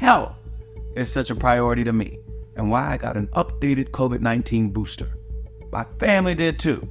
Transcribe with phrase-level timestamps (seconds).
[0.00, 0.34] health
[0.96, 2.18] is such a priority to me
[2.56, 5.08] and why I got an updated COVID 19 booster.
[5.70, 6.88] My family did too.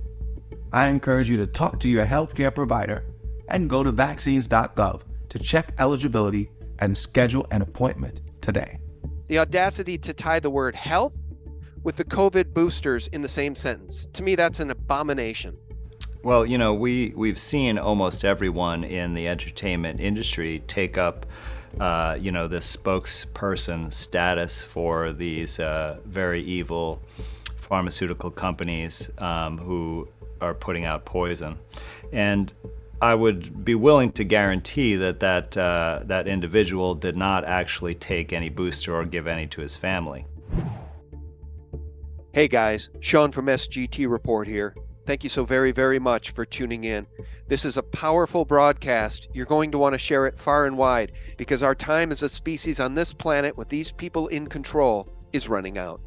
[0.72, 3.04] I encourage you to talk to your healthcare provider
[3.48, 8.78] and go to vaccines.gov to check eligibility and schedule an appointment today.
[9.28, 11.24] The audacity to tie the word health
[11.82, 14.08] with the COVID boosters in the same sentence.
[14.14, 15.58] To me, that's an abomination.
[16.24, 21.26] Well, you know, we, we've seen almost everyone in the entertainment industry take up,
[21.80, 27.02] uh, you know, this spokesperson status for these uh, very evil
[27.58, 30.08] pharmaceutical companies um, who
[30.42, 31.58] are putting out poison.
[32.12, 32.52] And
[33.02, 38.34] I would be willing to guarantee that that, uh, that individual did not actually take
[38.34, 40.26] any booster or give any to his family.
[42.34, 44.76] Hey guys, Sean from SGT Report here.
[45.06, 47.08] Thank you so very, very much for tuning in.
[47.48, 49.28] This is a powerful broadcast.
[49.34, 52.30] You're going to want to share it far and wide because our time as a
[52.30, 56.02] species on this planet with these people in control is running out.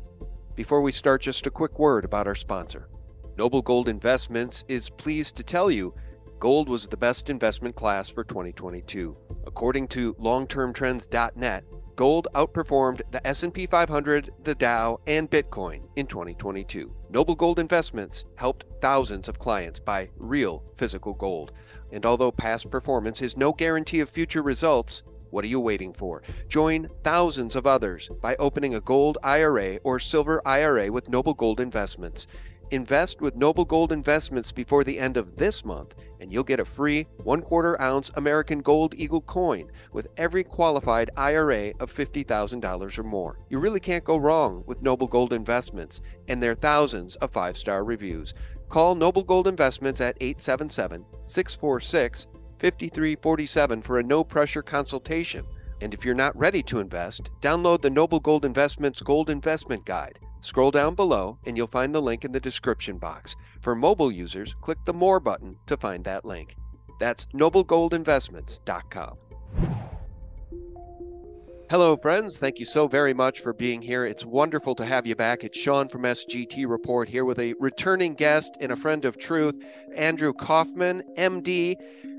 [0.54, 2.88] Before we start, just a quick word about our sponsor.
[3.36, 5.94] Noble Gold Investments is pleased to tell you
[6.38, 9.16] gold was the best investment class for 2022.
[9.46, 11.64] According to longtermtrends.net,
[11.96, 16.92] gold outperformed the S&P 500, the Dow, and Bitcoin in 2022.
[17.10, 21.52] Noble Gold Investments helped thousands of clients buy real physical gold.
[21.90, 26.22] And although past performance is no guarantee of future results, what are you waiting for?
[26.48, 31.60] Join thousands of others by opening a gold IRA or silver IRA with Noble Gold
[31.60, 32.26] Investments.
[32.70, 36.64] Invest with Noble Gold Investments before the end of this month, and you'll get a
[36.64, 43.02] free one quarter ounce American Gold Eagle coin with every qualified IRA of $50,000 or
[43.02, 43.40] more.
[43.50, 47.84] You really can't go wrong with Noble Gold Investments and their thousands of five star
[47.84, 48.34] reviews.
[48.68, 52.28] Call Noble Gold Investments at 877 646
[52.58, 55.44] 5347 for a no pressure consultation.
[55.80, 60.20] And if you're not ready to invest, download the Noble Gold Investments Gold Investment Guide.
[60.42, 63.36] Scroll down below and you'll find the link in the description box.
[63.60, 66.56] For mobile users, click the More button to find that link.
[66.98, 69.16] That's noblegoldinvestments.com.
[71.70, 72.38] Hello, friends.
[72.38, 74.04] Thank you so very much for being here.
[74.04, 75.42] It's wonderful to have you back.
[75.42, 79.54] It's Sean from SGT Report here with a returning guest and a friend of truth,
[79.96, 81.76] Andrew Kaufman, MD.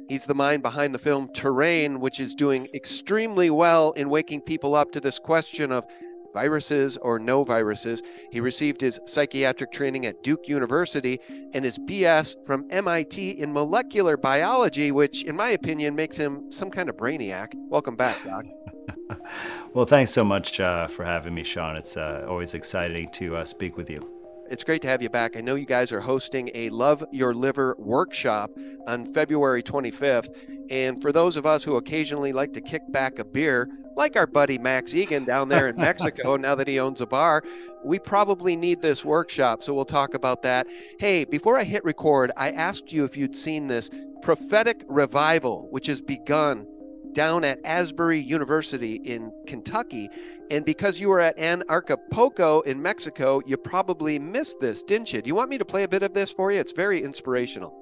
[0.09, 4.75] He's the mind behind the film Terrain, which is doing extremely well in waking people
[4.75, 5.85] up to this question of
[6.33, 8.01] viruses or no viruses.
[8.31, 11.19] He received his psychiatric training at Duke University
[11.53, 16.69] and his BS from MIT in molecular biology, which, in my opinion, makes him some
[16.69, 17.53] kind of brainiac.
[17.69, 18.45] Welcome back, Doc.
[19.73, 21.75] well, thanks so much uh, for having me, Sean.
[21.75, 24.22] It's uh, always exciting to uh, speak with you.
[24.49, 25.37] It's great to have you back.
[25.37, 28.51] I know you guys are hosting a Love Your Liver workshop
[28.85, 30.29] on February 25th.
[30.69, 34.27] And for those of us who occasionally like to kick back a beer, like our
[34.27, 37.43] buddy Max Egan down there in Mexico, now that he owns a bar,
[37.85, 39.63] we probably need this workshop.
[39.63, 40.67] So we'll talk about that.
[40.99, 43.89] Hey, before I hit record, I asked you if you'd seen this
[44.21, 46.67] prophetic revival, which has begun
[47.13, 50.09] down at Asbury University in Kentucky.
[50.51, 55.21] And because you were at Anarchapulco in Mexico, you probably missed this, didn't you?
[55.21, 56.59] Do you want me to play a bit of this for you?
[56.59, 57.73] It's very inspirational.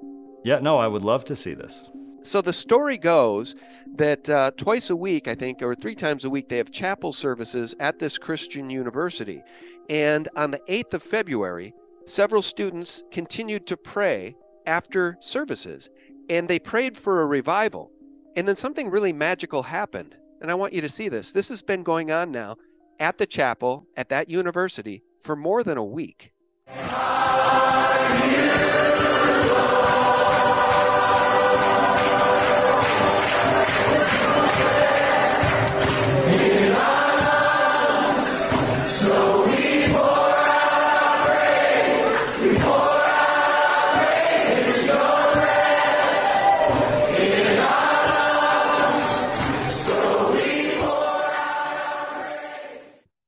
[0.44, 1.90] Yeah, no, I would love to see this.
[2.24, 3.56] So the story goes
[3.96, 7.12] that uh, twice a week, I think, or three times a week, they have chapel
[7.12, 9.42] services at this Christian university.
[9.90, 11.74] And on the 8th of February,
[12.06, 14.36] several students continued to pray
[14.68, 15.90] after services,
[16.30, 17.92] and they prayed for a revival.
[18.36, 20.16] And then something really magical happened.
[20.42, 21.32] And I want you to see this.
[21.32, 22.56] This has been going on now
[23.00, 26.32] at the chapel at that university for more than a week.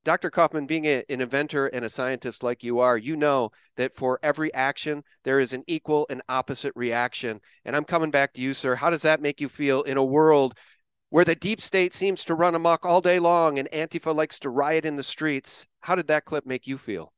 [0.03, 0.29] Dr.
[0.29, 4.19] Kaufman, being a, an inventor and a scientist like you are, you know that for
[4.21, 7.39] every action, there is an equal and opposite reaction.
[7.63, 8.75] And I'm coming back to you, sir.
[8.75, 10.55] How does that make you feel in a world
[11.09, 14.49] where the deep state seems to run amok all day long and Antifa likes to
[14.49, 15.67] riot in the streets?
[15.81, 17.13] How did that clip make you feel?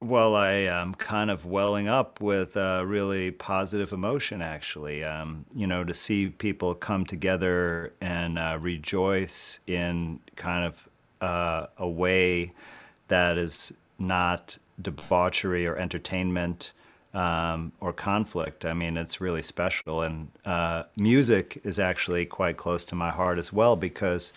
[0.00, 5.02] Well, I am kind of welling up with a really positive emotion, actually.
[5.02, 10.86] Um, you know, to see people come together and uh, rejoice in kind of
[11.24, 12.52] uh, a way
[13.08, 16.72] that is not debauchery or entertainment
[17.14, 18.64] um, or conflict.
[18.64, 20.02] I mean, it's really special.
[20.02, 24.32] And uh, music is actually quite close to my heart as well because,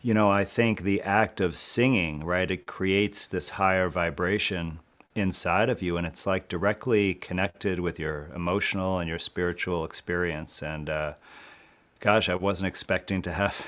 [0.00, 4.78] you know, I think the act of singing, right, it creates this higher vibration
[5.14, 10.62] inside of you, and it's like directly connected with your emotional and your spiritual experience.
[10.62, 11.12] And uh,
[12.00, 13.66] gosh, I wasn't expecting to have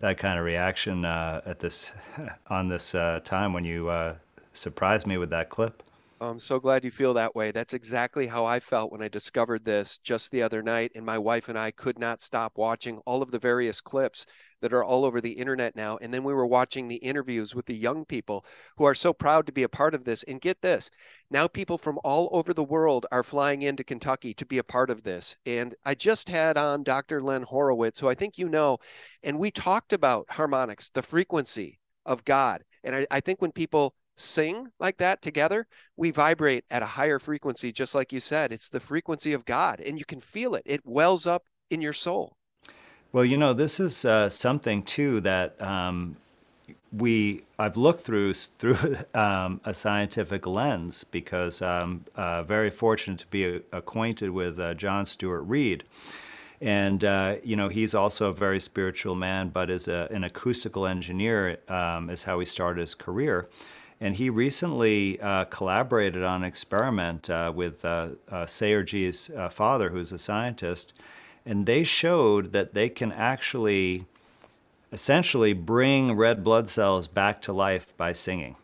[0.00, 1.92] that kind of reaction uh, at this
[2.50, 4.14] on this uh, time when you uh,
[4.52, 5.82] surprised me with that clip.
[6.18, 7.50] I'm so glad you feel that way.
[7.50, 10.92] That's exactly how I felt when I discovered this just the other night.
[10.94, 14.24] And my wife and I could not stop watching all of the various clips
[14.62, 15.98] that are all over the internet now.
[16.00, 18.46] And then we were watching the interviews with the young people
[18.78, 20.22] who are so proud to be a part of this.
[20.22, 20.90] And get this
[21.30, 24.88] now, people from all over the world are flying into Kentucky to be a part
[24.88, 25.36] of this.
[25.44, 27.20] And I just had on Dr.
[27.20, 28.78] Len Horowitz, who I think you know,
[29.22, 32.62] and we talked about harmonics, the frequency of God.
[32.82, 35.66] And I, I think when people sing like that together,
[35.96, 38.52] we vibrate at a higher frequency, just like you said.
[38.52, 40.62] It's the frequency of God, and you can feel it.
[40.66, 42.36] It wells up in your soul.
[43.12, 46.16] Well, you know, this is uh, something too that um,
[46.92, 53.26] we I've looked through through um, a scientific lens because I'm uh, very fortunate to
[53.28, 55.84] be acquainted with uh, John Stuart Reid.
[56.60, 60.86] And uh, you know he's also a very spiritual man, but is a, an acoustical
[60.86, 61.58] engineer.
[61.68, 63.48] Um, is how he started his career,
[64.00, 69.48] and he recently uh, collaborated on an experiment uh, with uh, uh Sayer Ji's uh,
[69.48, 70.92] father, who's a scientist,
[71.44, 74.04] and they showed that they can actually
[74.92, 78.56] essentially bring red blood cells back to life by singing.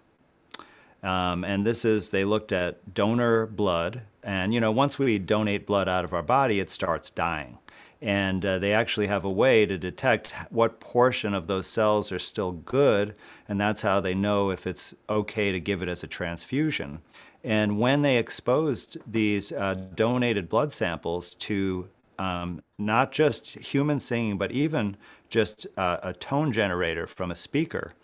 [1.02, 4.02] Um, and this is, they looked at donor blood.
[4.22, 7.58] And, you know, once we donate blood out of our body, it starts dying
[8.02, 12.18] and uh, they actually have a way to detect what portion of those cells are
[12.18, 13.14] still good,
[13.48, 17.00] and that's how they know if it's okay to give it as a transfusion.
[17.44, 21.88] And when they exposed these uh, donated blood samples to
[22.18, 24.96] um, not just human singing, but even
[25.28, 27.94] just uh, a tone generator from a speaker,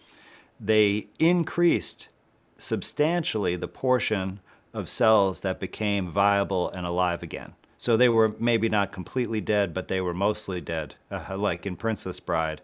[0.61, 2.09] they increased
[2.57, 4.39] substantially the portion
[4.73, 7.53] of cells that became viable and alive again.
[7.79, 11.77] So they were maybe not completely dead, but they were mostly dead, uh, like in
[11.77, 12.61] Princess Bride.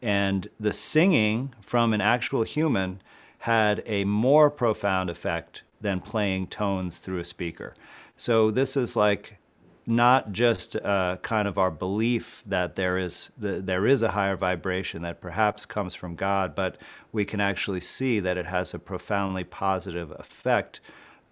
[0.00, 3.02] And the singing from an actual human
[3.38, 7.74] had a more profound effect than playing tones through a speaker.
[8.14, 9.38] So this is like
[9.84, 14.36] not just uh, kind of our belief that there is the, there is a higher
[14.36, 16.78] vibration that perhaps comes from God, but
[17.10, 20.80] we can actually see that it has a profoundly positive effect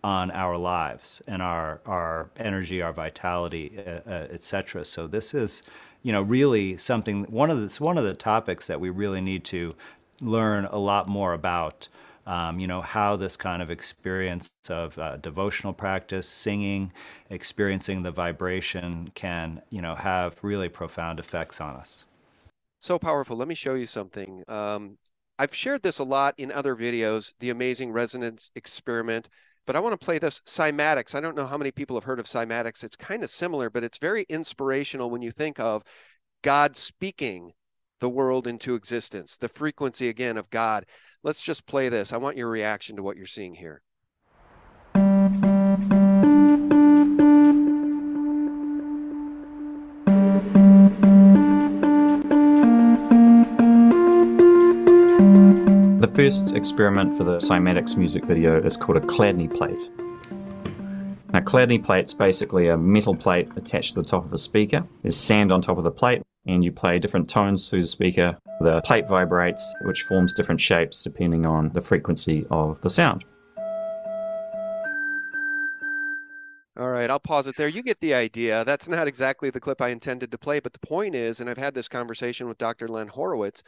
[0.02, 4.85] on our lives and our our energy, our vitality, uh, uh, etc.
[4.85, 5.62] So this is,
[6.02, 7.25] you know, really something.
[7.25, 9.75] One of the, it's one of the topics that we really need to
[10.20, 11.88] learn a lot more about.
[12.26, 16.93] Um, you know how this kind of experience of uh, devotional practice, singing,
[17.31, 22.05] experiencing the vibration can you know have really profound effects on us.
[22.81, 23.37] So powerful.
[23.37, 24.44] Let me show you something.
[24.49, 24.99] Um,
[25.38, 27.32] I've shared this a lot in other videos.
[27.41, 29.29] The amazing resonance experiment
[29.67, 31.15] but I want to play this cymatics.
[31.15, 32.83] I don't know how many people have heard of cymatics.
[32.85, 35.83] It's kind of similar, but it's very inspirational when you think of
[36.43, 37.53] God speaking
[38.01, 40.87] the world into existence, the frequency again of God.
[41.23, 42.12] Let's just play this.
[42.12, 43.83] I want your reaction to what you're seeing here.
[56.25, 59.79] First experiment for the cymatics music video is called a Chladni plate.
[61.33, 64.87] Now, Chladni plate's basically a metal plate attached to the top of a speaker.
[65.00, 68.37] There's sand on top of the plate, and you play different tones through the speaker.
[68.61, 73.25] The plate vibrates, which forms different shapes depending on the frequency of the sound.
[76.79, 77.69] All right, I'll pause it there.
[77.69, 78.62] You get the idea.
[78.67, 81.57] That's not exactly the clip I intended to play, but the point is, and I've
[81.57, 82.89] had this conversation with Dr.
[82.89, 83.62] Len Horowitz,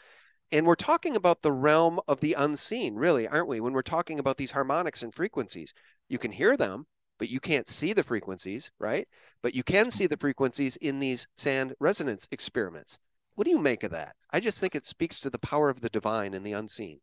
[0.52, 3.60] and we're talking about the realm of the unseen, really, aren't we?
[3.60, 5.72] When we're talking about these harmonics and frequencies,
[6.08, 6.86] you can hear them,
[7.18, 9.08] but you can't see the frequencies, right?
[9.42, 12.98] But you can see the frequencies in these sand resonance experiments.
[13.34, 14.14] What do you make of that?
[14.30, 17.00] I just think it speaks to the power of the divine and the unseen.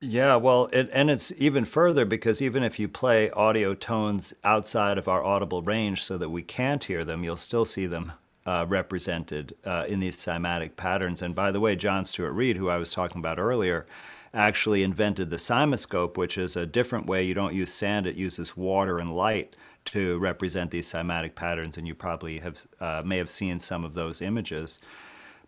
[0.00, 4.96] Yeah, well, it, and it's even further because even if you play audio tones outside
[4.96, 8.12] of our audible range so that we can't hear them, you'll still see them
[8.46, 11.20] uh, represented uh, in these cymatic patterns.
[11.20, 13.86] And by the way, John Stuart Reid, who I was talking about earlier,
[14.32, 17.24] actually invented the CymaScope, which is a different way.
[17.24, 21.76] You don't use sand, it uses water and light to represent these cymatic patterns.
[21.76, 24.78] And you probably have uh, may have seen some of those images.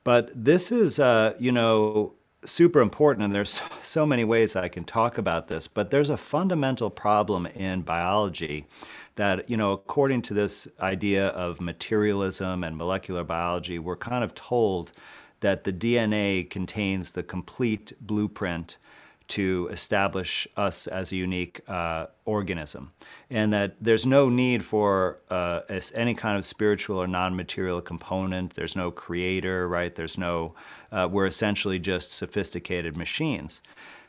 [0.05, 2.15] But this is, uh, you know,
[2.45, 6.17] super important, and there's so many ways I can talk about this, but there's a
[6.17, 8.67] fundamental problem in biology
[9.17, 14.35] that, you know, according to this idea of materialism and molecular biology, we're kind of
[14.35, 14.93] told
[15.41, 18.77] that the DNA contains the complete blueprint
[19.29, 22.93] to establish us as a unique uh, organism,
[23.31, 25.61] and that there's no need for uh,
[25.95, 28.55] any kind of spiritual or non-material component.
[28.55, 29.95] There's no creator, right?
[29.95, 30.55] There's no.
[30.91, 33.61] Uh, we're essentially just sophisticated machines.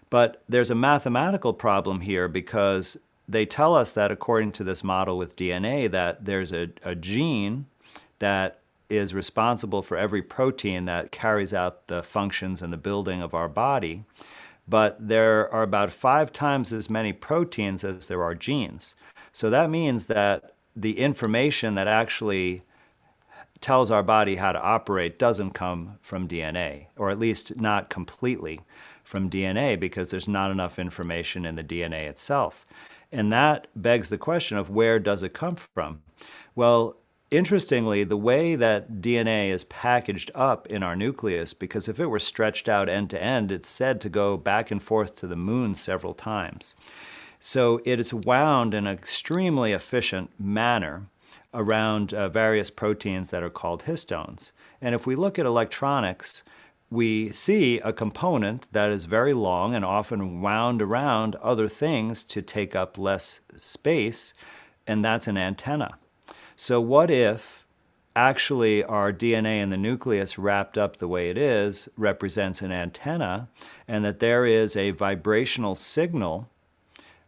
[0.10, 2.98] But there's a mathematical problem here because
[3.28, 7.68] they tell us that according to this model with DNA, that there's a, a gene
[8.18, 8.60] that
[8.90, 13.48] is responsible for every protein that carries out the functions and the building of our
[13.48, 14.04] body.
[14.70, 18.96] But there are about five times as many proteins as there are genes.
[19.32, 22.62] So that means that the information that actually
[23.62, 28.60] tells our body how to operate doesn't come from DNA, or at least not completely
[29.04, 32.66] from DNA, because there's not enough information in the DNA itself.
[33.12, 36.02] And that begs the question of where does it come from?
[36.56, 36.94] Well,
[37.32, 42.20] interestingly, the way that DNA is packaged up in our nucleus, because if it were
[42.20, 45.76] stretched out end to end, it's said to go back and forth to the moon
[45.76, 46.76] several times.
[47.40, 51.08] So it is wound in an extremely efficient manner
[51.54, 54.52] around uh, various proteins that are called histones.
[54.82, 56.44] And if we look at electronics,
[56.92, 62.42] we see a component that is very long and often wound around other things to
[62.42, 64.34] take up less space,
[64.88, 65.98] and that's an antenna.
[66.62, 67.66] So, what if
[68.18, 73.48] actually our DNA in the nucleus wrapped up the way it is represents an antenna,
[73.88, 76.50] and that there is a vibrational signal,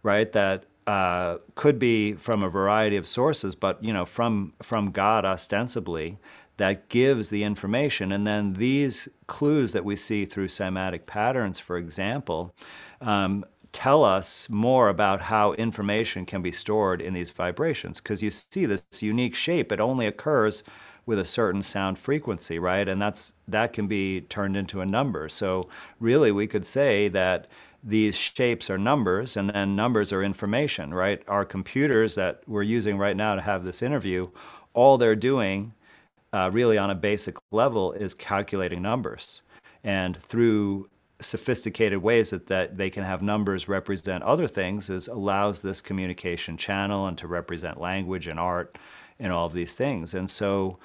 [0.04, 4.92] right, that uh, could be from a variety of sources, but you know, from from
[4.92, 6.18] God ostensibly,
[6.58, 8.12] that gives the information.
[8.12, 12.54] And then these clues that we see through cymatic patterns, for example,
[13.00, 18.02] um, tell us more about how information can be stored in these vibrations.
[18.02, 20.64] Because you see this unique shape, it only occurs
[21.06, 22.88] with a certain sound frequency, right?
[22.88, 25.30] And that's that can be turned into a number.
[25.30, 27.48] So really, we could say that
[27.84, 31.24] these shapes are numbers and then numbers are information, right?
[31.28, 34.30] Our computers that we're using right now to have this interview,
[34.74, 35.74] all they're doing
[36.34, 39.42] uh, really on a basic level is calculating numbers.
[39.84, 40.86] And through
[41.22, 46.58] sophisticated ways that, that they can have numbers represent other things is allows this communication
[46.58, 48.78] channel and to represent language and art
[49.20, 50.14] and all of these things.
[50.14, 50.78] And so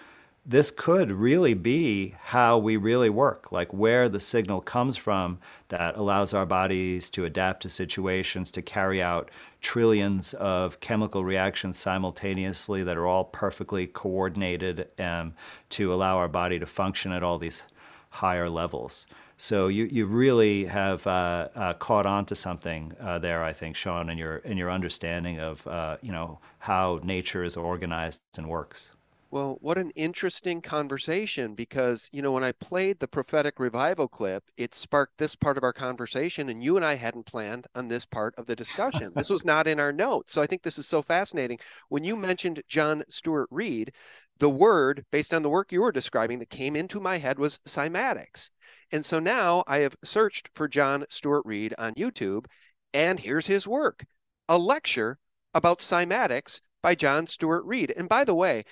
[0.49, 5.39] this could really be how we really work, like where the signal comes from
[5.69, 11.79] that allows our bodies to adapt to situations, to carry out trillions of chemical reactions
[11.79, 15.35] simultaneously that are all perfectly coordinated um,
[15.71, 17.65] to allow our body to function at all these
[18.11, 19.09] higher levels.
[19.39, 23.77] So you, you really have uh, uh, caught on to something uh, there, I think,
[23.77, 28.49] Sean, in your in your understanding of uh, you know how nature is organized and
[28.49, 28.95] works.
[29.31, 34.45] Well, what an interesting conversation because, you know, when I played the prophetic revival clip,
[34.57, 38.07] it sparked this part of our conversation, and you and I hadn't planned on this
[38.07, 39.13] part of the discussion.
[39.17, 40.33] this was not in our notes.
[40.33, 41.59] So I think this is so fascinating.
[41.89, 43.93] When you mentioned John Stuart Reid,
[44.39, 47.59] the word, based on the work you were describing, that came into my head was
[47.67, 48.51] cymatics.
[48.93, 52.47] And so now I have searched for John Stuart Reid on YouTube,
[52.95, 54.05] and here's his work
[54.49, 55.19] a lecture
[55.55, 57.93] about cymatics by John Stuart Reid.
[57.97, 58.65] And by the way,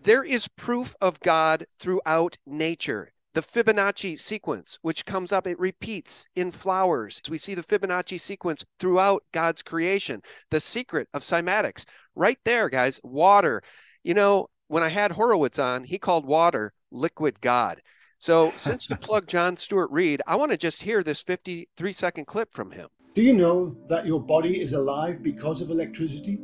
[0.00, 3.12] there is proof of God throughout nature.
[3.34, 7.20] The Fibonacci sequence, which comes up, it repeats in flowers.
[7.28, 10.22] We see the Fibonacci sequence throughout God's creation.
[10.50, 11.84] The secret of cymatics,
[12.14, 13.00] right there, guys.
[13.02, 13.62] Water.
[14.02, 17.80] You know, when I had Horowitz on, he called water liquid God.
[18.18, 22.26] So since you plugged John Stuart Reid, I want to just hear this 53 second
[22.26, 22.88] clip from him.
[23.14, 26.38] Do you know that your body is alive because of electricity?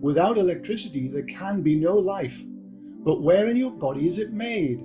[0.00, 2.42] Without electricity, there can be no life.
[3.04, 4.82] But where in your body is it made?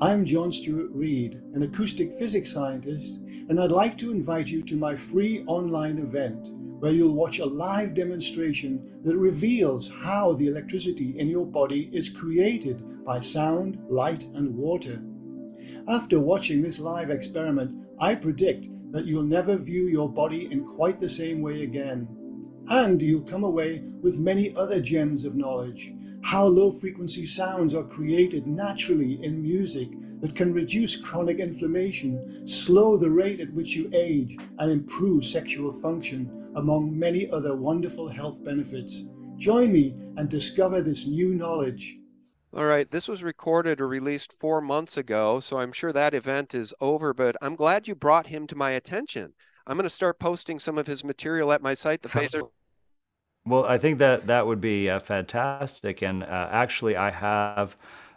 [0.00, 4.76] I'm John Stuart Reid, an acoustic physics scientist, and I'd like to invite you to
[4.76, 6.48] my free online event
[6.80, 12.08] where you'll watch a live demonstration that reveals how the electricity in your body is
[12.08, 15.02] created by sound, light, and water.
[15.90, 21.00] After watching this live experiment, I predict that you'll never view your body in quite
[21.00, 22.06] the same way again.
[22.68, 25.92] And you'll come away with many other gems of knowledge
[26.22, 29.88] how low frequency sounds are created naturally in music
[30.20, 35.72] that can reduce chronic inflammation, slow the rate at which you age, and improve sexual
[35.72, 39.06] function, among many other wonderful health benefits.
[39.38, 41.99] Join me and discover this new knowledge.
[42.52, 46.54] All right, this was recorded or released four months ago, so I'm sure that event
[46.54, 49.34] is over, but I'm glad you brought him to my attention.
[49.66, 52.48] I'm going to start posting some of his material at my site, the Phaser
[53.46, 56.02] well, I think that that would be uh, fantastic.
[56.02, 57.76] And uh, actually, I have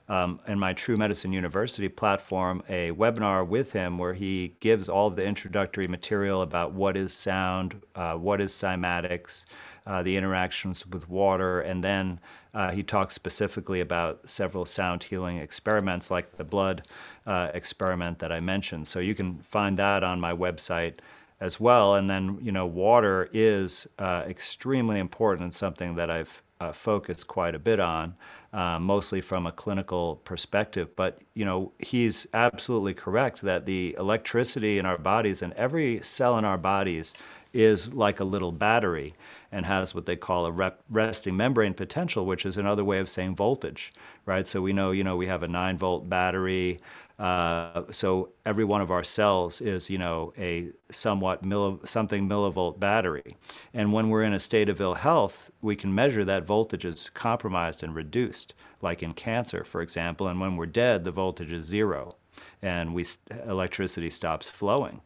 [0.10, 5.08] um, in my True Medicine University platform a webinar with him where he gives all
[5.08, 9.46] of the introductory material about what is sound, uh, what is cymatics,
[9.88, 12.20] uh, the interactions with water, and then
[12.54, 16.84] uh, he talks specifically about several sound healing experiments like the blood
[17.26, 18.88] uh, experiment that I mentioned.
[18.88, 20.96] So you can find that on my website
[21.40, 21.96] as well.
[21.96, 27.28] And then, you know, water is uh, extremely important and something that I've uh, focused
[27.28, 28.16] quite a bit on,
[28.54, 30.96] uh, mostly from a clinical perspective.
[30.96, 36.38] But you know, he's absolutely correct that the electricity in our bodies and every cell
[36.38, 37.14] in our bodies
[37.54, 39.14] is like a little battery
[39.52, 43.10] and has what they call a rep- resting membrane potential, which is another way of
[43.10, 43.94] saying voltage,
[44.26, 44.48] right?
[44.48, 46.80] So we know, you know, we have a nine volt battery.
[47.20, 52.80] Uh, so every one of our cells is, you know, a somewhat milli- something millivolt
[52.80, 53.38] battery.
[53.76, 57.10] And when we're in a state of ill health, we can measure that voltage is
[57.10, 58.43] compromised and reduced,
[58.82, 60.28] like in cancer, for example.
[60.28, 62.16] And when we're dead, the voltage is zero,
[62.62, 63.06] and we
[63.48, 65.02] electricity stops flowing.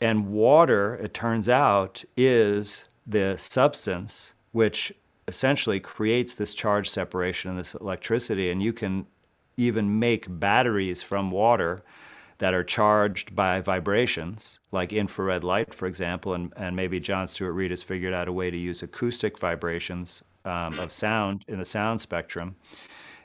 [0.00, 4.92] And water, it turns out, is the substance which
[5.26, 8.50] essentially creates this charge separation and this electricity.
[8.50, 9.06] And you can
[9.56, 11.82] even make batteries from water
[12.38, 16.34] that are charged by vibrations, like infrared light, for example.
[16.34, 20.22] And, and maybe John Stuart Reid has figured out a way to use acoustic vibrations
[20.48, 22.56] um, of sound in the sound spectrum.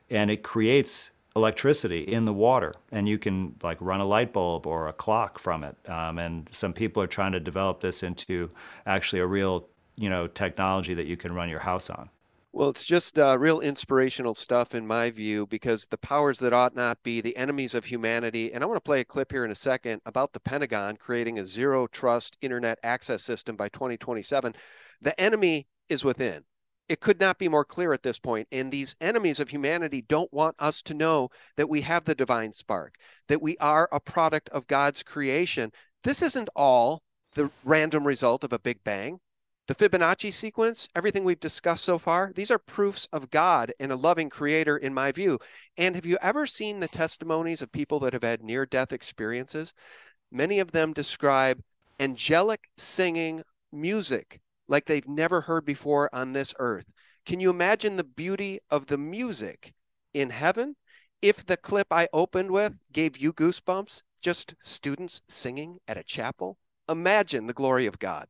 [0.10, 4.68] And it creates electricity in the water and you can like run a light bulb
[4.68, 8.48] or a clock from it um, and some people are trying to develop this into
[8.86, 12.08] actually a real you know technology that you can run your house on
[12.56, 16.76] well, it's just uh, real inspirational stuff in my view, because the powers that ought
[16.76, 18.54] not be, the enemies of humanity.
[18.54, 21.40] And I want to play a clip here in a second about the Pentagon creating
[21.40, 24.54] a zero trust internet access system by 2027.
[25.02, 26.44] The enemy is within.
[26.90, 28.48] It could not be more clear at this point.
[28.52, 32.54] And these enemies of humanity don't want us to know that we have the divine
[32.54, 32.96] spark,
[33.28, 35.72] that we are a product of God's creation.
[36.04, 37.02] This isn't all
[37.36, 39.20] the random result of a Big Bang.
[39.68, 43.96] The Fibonacci sequence, everything we've discussed so far, these are proofs of God and a
[43.96, 45.40] loving creator, in my view.
[45.78, 49.74] And have you ever seen the testimonies of people that have had near death experiences?
[50.30, 51.62] Many of them describe
[51.98, 56.86] angelic singing music like they've never heard before on this earth.
[57.26, 59.74] Can you imagine the beauty of the music
[60.14, 60.76] in heaven?
[61.22, 66.58] If the clip I opened with gave you goosebumps, just students singing at a chapel,
[66.90, 68.28] imagine the glory of God.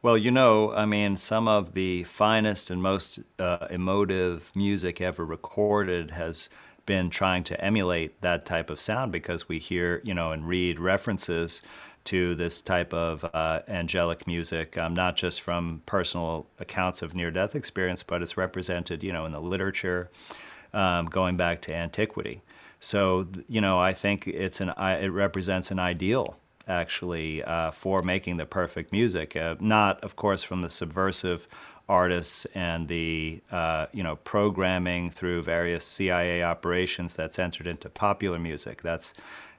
[0.00, 5.24] Well, you know, I mean, some of the finest and most uh, emotive music ever
[5.24, 6.48] recorded has
[6.86, 10.78] been trying to emulate that type of sound because we hear, you know, and read
[10.78, 11.62] references
[12.08, 17.54] to this type of uh, angelic music, um, not just from personal accounts of near-death
[17.54, 20.10] experience, but it's represented, you know, in the literature,
[20.72, 22.40] um, going back to antiquity.
[22.80, 28.38] So, you know, I think it's an it represents an ideal actually uh, for making
[28.38, 29.36] the perfect music.
[29.36, 31.46] Uh, not, of course, from the subversive
[31.88, 38.38] artists and the uh, you know programming through various CIA operations that's entered into popular
[38.38, 38.82] music.
[38.82, 39.14] That's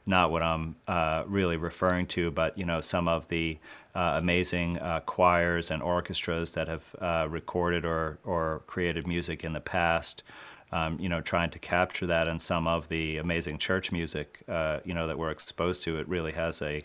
[0.10, 3.58] not what I'm uh, really referring to, but you know some of the
[3.96, 9.54] uh, amazing uh, choirs and orchestras that have uh, recorded or or created music in
[9.54, 10.24] the past.
[10.72, 14.82] Um, you know, trying to capture that, and some of the amazing church music, uh,
[14.86, 16.84] you know, that we're exposed to, it really has a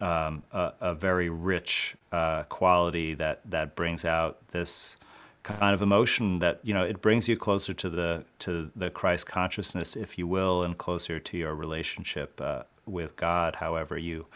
[0.00, 4.96] um, a, a, very rich uh, quality that that brings out this
[5.42, 9.26] kind of emotion that you know it brings you closer to the to the Christ
[9.26, 14.26] consciousness, if you will, and closer to your relationship uh, with God, however you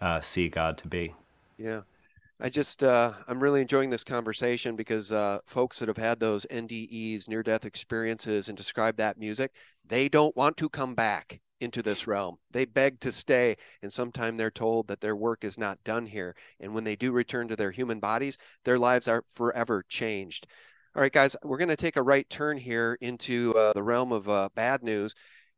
[0.00, 1.14] uh, see God to be.
[1.58, 1.82] Yeah.
[2.42, 6.46] I just uh, I'm really enjoying this conversation because uh, folks that have had those
[6.50, 9.52] NDEs, near death experiences, and describe that music,
[9.86, 12.36] they don't want to come back into this realm.
[12.50, 16.34] They beg to stay, and sometimes they're told that their work is not done here.
[16.58, 20.46] And when they do return to their human bodies, their lives are forever changed.
[20.96, 24.10] All right, guys, we're going to take a right turn here into uh, the realm
[24.10, 25.14] of uh, bad news.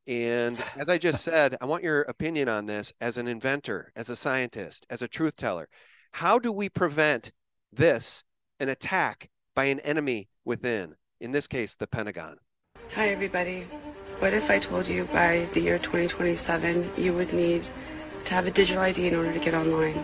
[0.06, 4.10] And as I just said, I want your opinion on this as an inventor, as
[4.10, 5.68] a scientist, as a truth teller.
[6.10, 7.32] How do we prevent
[7.72, 8.24] this,
[8.60, 12.36] an attack by an enemy within, in this case, the Pentagon?
[12.94, 13.66] Hi, everybody.
[14.22, 17.66] What if I told you by the year 2027 you would need
[18.26, 20.00] to have a digital ID in order to get online?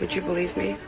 [0.00, 0.78] Would you believe me?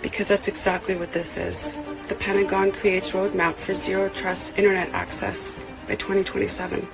[0.00, 1.74] Because that's exactly what this is.
[2.06, 5.58] The Pentagon creates roadmap for zero trust internet access
[5.88, 6.86] by 2027.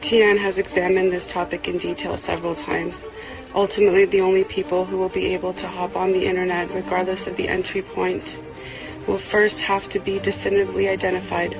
[0.00, 3.08] Tian has examined this topic in detail several times.
[3.52, 7.34] Ultimately, the only people who will be able to hop on the internet, regardless of
[7.34, 8.38] the entry point,
[9.08, 11.58] will first have to be definitively identified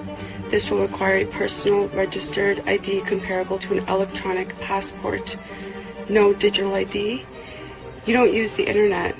[0.54, 5.36] This will require a personal registered ID comparable to an electronic passport.
[6.08, 7.26] No digital ID.
[8.06, 9.16] You don't use the internet.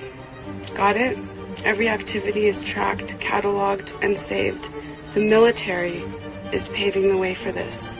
[0.74, 1.18] Got it?
[1.64, 4.68] Every activity is tracked, cataloged, and saved.
[5.14, 6.04] The military
[6.52, 7.98] is paving the way for this.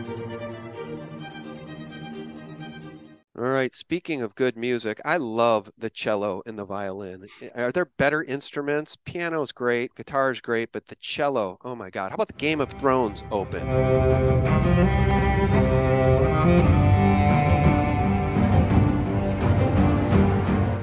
[3.36, 3.74] All right.
[3.74, 7.26] Speaking of good music, I love the cello and the violin.
[7.56, 8.96] Are there better instruments?
[9.04, 12.10] Piano's great, guitar's great, but the cello, oh my God.
[12.10, 13.66] How about the Game of Thrones open?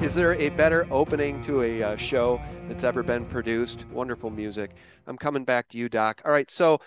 [0.04, 2.38] Is there a better opening to a uh, show
[2.68, 3.86] that's ever been produced?
[3.88, 4.72] Wonderful music.
[5.06, 6.20] I'm coming back to you, Doc.
[6.26, 6.50] All right.
[6.50, 6.80] So,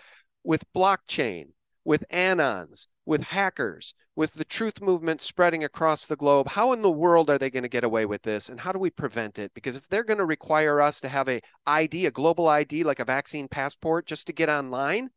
[0.44, 1.48] with blockchain,
[1.86, 6.92] with anons, with hackers, with the truth movement spreading across the globe, how in the
[6.92, 9.54] world are they going to get away with this and how do we prevent it?
[9.54, 13.00] Because if they're going to require us to have a ID, a global ID like
[13.00, 15.10] a vaccine passport just to get online,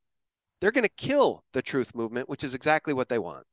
[0.61, 3.45] they're going to kill the truth movement, which is exactly what they want.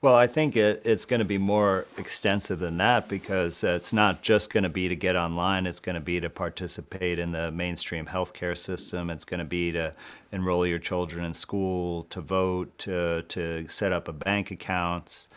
[0.00, 4.22] Well, I think it, it's going to be more extensive than that because it's not
[4.22, 5.66] just going to be to get online.
[5.66, 9.10] It's going to be to participate in the mainstream healthcare system.
[9.10, 9.92] It's going to be to
[10.30, 15.30] enroll your children in school, to vote, to, to set up a bank accounts,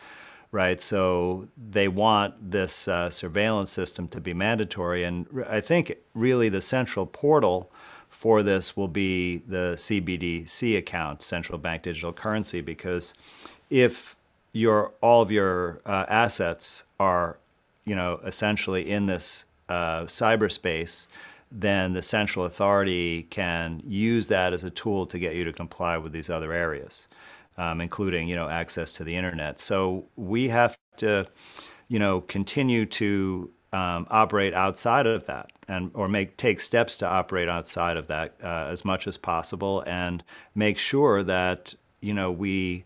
[0.52, 0.80] right?
[0.80, 5.06] So they want this uh, surveillance system to be mandatory.
[5.06, 7.72] And I think really the central portal
[8.10, 13.16] for this will be the CBDC account, central bank digital currency, because
[13.72, 14.16] if
[14.54, 17.38] your all of your uh, assets are,
[17.86, 21.08] you know, essentially in this uh, cyberspace,
[21.52, 25.98] then the central authority can use that as a tool to get you to comply
[25.98, 27.08] with these other areas,
[27.58, 29.60] um, including, you know, access to the internet.
[29.60, 31.28] So we have to,
[31.88, 37.08] you know, continue to um, operate outside of that and or make take steps to
[37.08, 40.24] operate outside of that uh, as much as possible and
[40.56, 42.84] make sure that you know we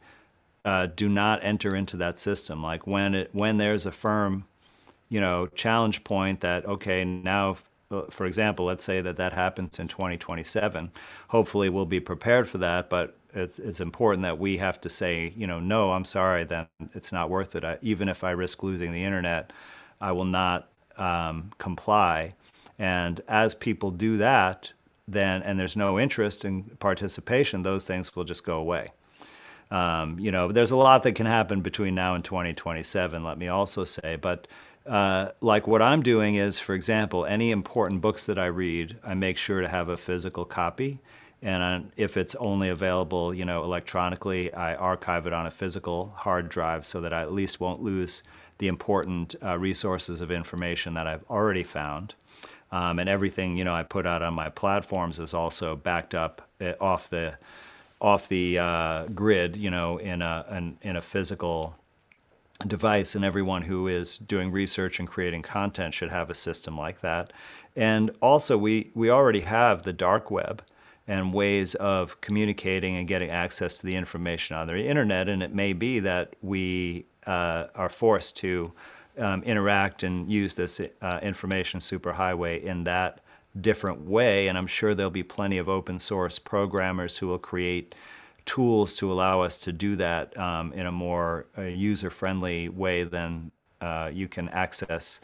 [0.66, 2.62] uh, do not enter into that system.
[2.62, 4.46] Like when it when there's a firm,
[5.10, 7.58] you know, challenge point that okay now,
[7.92, 10.92] uh, for example, let's say that that happens in 2027.
[11.30, 12.90] Hopefully, we'll be prepared for that.
[12.90, 16.66] But it's it's important that we have to say, you know, no, I'm sorry, then
[16.96, 17.64] it's not worth it.
[17.64, 19.54] I, even if I risk losing the internet,
[20.02, 22.34] I will not um, comply.
[22.80, 24.74] And as people do that,
[25.08, 28.92] then and there's no interest in participation, those things will just go away.
[29.72, 33.48] Um, you know, there's a lot that can happen between now and 2027, let me
[33.48, 34.16] also say.
[34.16, 34.48] But
[34.86, 39.16] uh, like what I'm doing is, for example, any important books that I read, I
[39.16, 41.00] make sure to have a physical copy.
[41.42, 46.50] And if it's only available, you know, electronically, I archive it on a physical hard
[46.50, 48.24] drive so that I at least won't lose
[48.58, 52.16] the important uh, resources of information that I've already found.
[52.72, 56.42] Um, and everything, you know, I put out on my platforms is also backed up
[56.60, 57.38] uh, off the
[58.06, 61.76] off the uh, grid, you know, in a in, in a physical
[62.68, 67.02] device, and everyone who is doing research and creating content should have a system like
[67.02, 67.34] that.
[67.76, 70.62] And also, we we already have the dark web
[71.08, 75.28] and ways of communicating and getting access to the information on the internet.
[75.28, 78.72] And it may be that we uh, are forced to
[79.18, 83.22] um, interact and use this uh, information superhighway in that
[83.62, 84.48] different way.
[84.48, 87.96] And I'm sure there'll be plenty of open source programmers who will create
[88.46, 93.04] tools to allow us to do that um, in a more uh, user friendly way
[93.04, 95.20] than uh, you can access.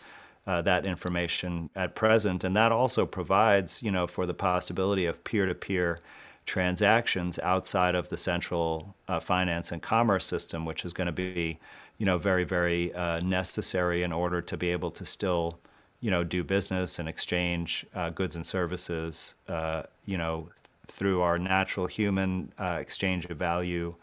[0.48, 5.24] Uh, that information at present, and that also provides, you know, for the possibility of
[5.24, 6.00] peer-to-peer
[6.48, 11.60] transactions outside of the central uh, finance and commerce system, which is going to be,
[12.00, 15.60] you know, very, very uh, necessary in order to be able to still
[16.02, 20.50] you know, do business and exchange uh, goods and services, uh, you know,
[20.88, 23.96] through our natural human uh, exchange of value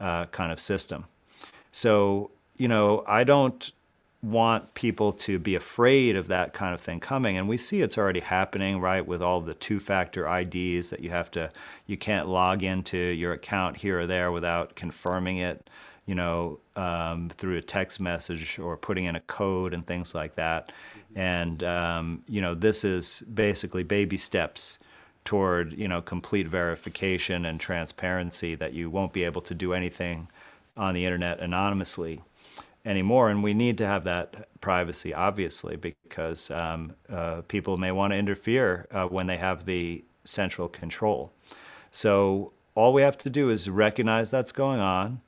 [0.00, 1.04] uh, kind of system.
[1.72, 3.70] So, you know, I don't
[4.22, 7.96] want people to be afraid of that kind of thing coming and we see it's
[7.98, 11.50] already happening right with all the two factor IDs that you have to
[11.86, 15.68] you can't log into your account here or there without confirming it
[16.06, 20.34] you know um, through a text message or putting in a code and things like
[20.34, 20.72] that
[21.16, 24.78] and um, you know, this is basically baby steps
[25.24, 30.28] toward you know complete verification and transparency that you won't be able to do anything
[30.76, 32.22] on the internet anonymously
[32.84, 33.30] anymore.
[33.30, 38.16] And we need to have that privacy, obviously, because um, uh, people may want to
[38.16, 41.32] interfere uh, when they have the central control.
[41.90, 45.20] So all we have to do is recognize that's going on,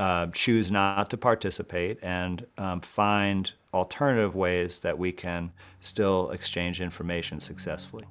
[0.00, 6.80] uh, choose not to participate, and um, find alternative ways that we can still exchange
[6.80, 8.06] information successfully.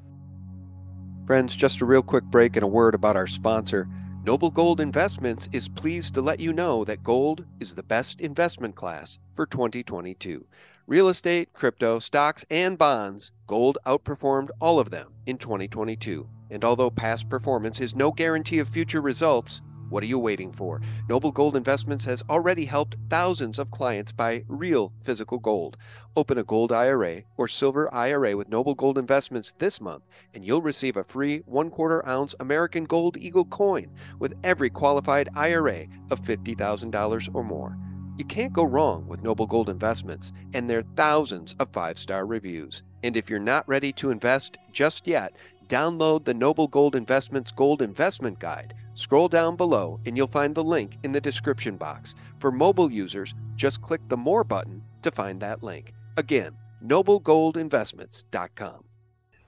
[1.26, 3.90] Friends, just a real quick break and a word about our sponsor.
[4.24, 8.76] Noble Gold Investments is pleased to let you know that gold is the best investment
[8.76, 10.46] class for 2022.
[10.86, 16.30] Real estate, crypto, stocks, and bonds, gold outperformed all of them in 2022.
[16.52, 20.82] And although past performance is no guarantee of future results, what are you waiting for?
[21.08, 25.78] Noble Gold Investments has already helped thousands of clients buy real physical gold.
[26.16, 30.62] Open a gold IRA or silver IRA with Noble Gold Investments this month, and you'll
[30.62, 36.22] receive a free one quarter ounce American Gold Eagle coin with every qualified IRA of
[36.22, 37.78] $50,000 or more.
[38.20, 42.84] You can't go wrong with Noble Gold Investments and their thousands of five star reviews.
[43.02, 45.34] And if you're not ready to invest just yet,
[45.70, 48.74] download the Noble Gold Investments Gold Investment Guide.
[48.96, 52.16] Scroll down below and you'll find the link in the description box.
[52.40, 55.94] For mobile users, just click the More button to find that link.
[56.18, 58.84] Again, noblegoldinvestments.com.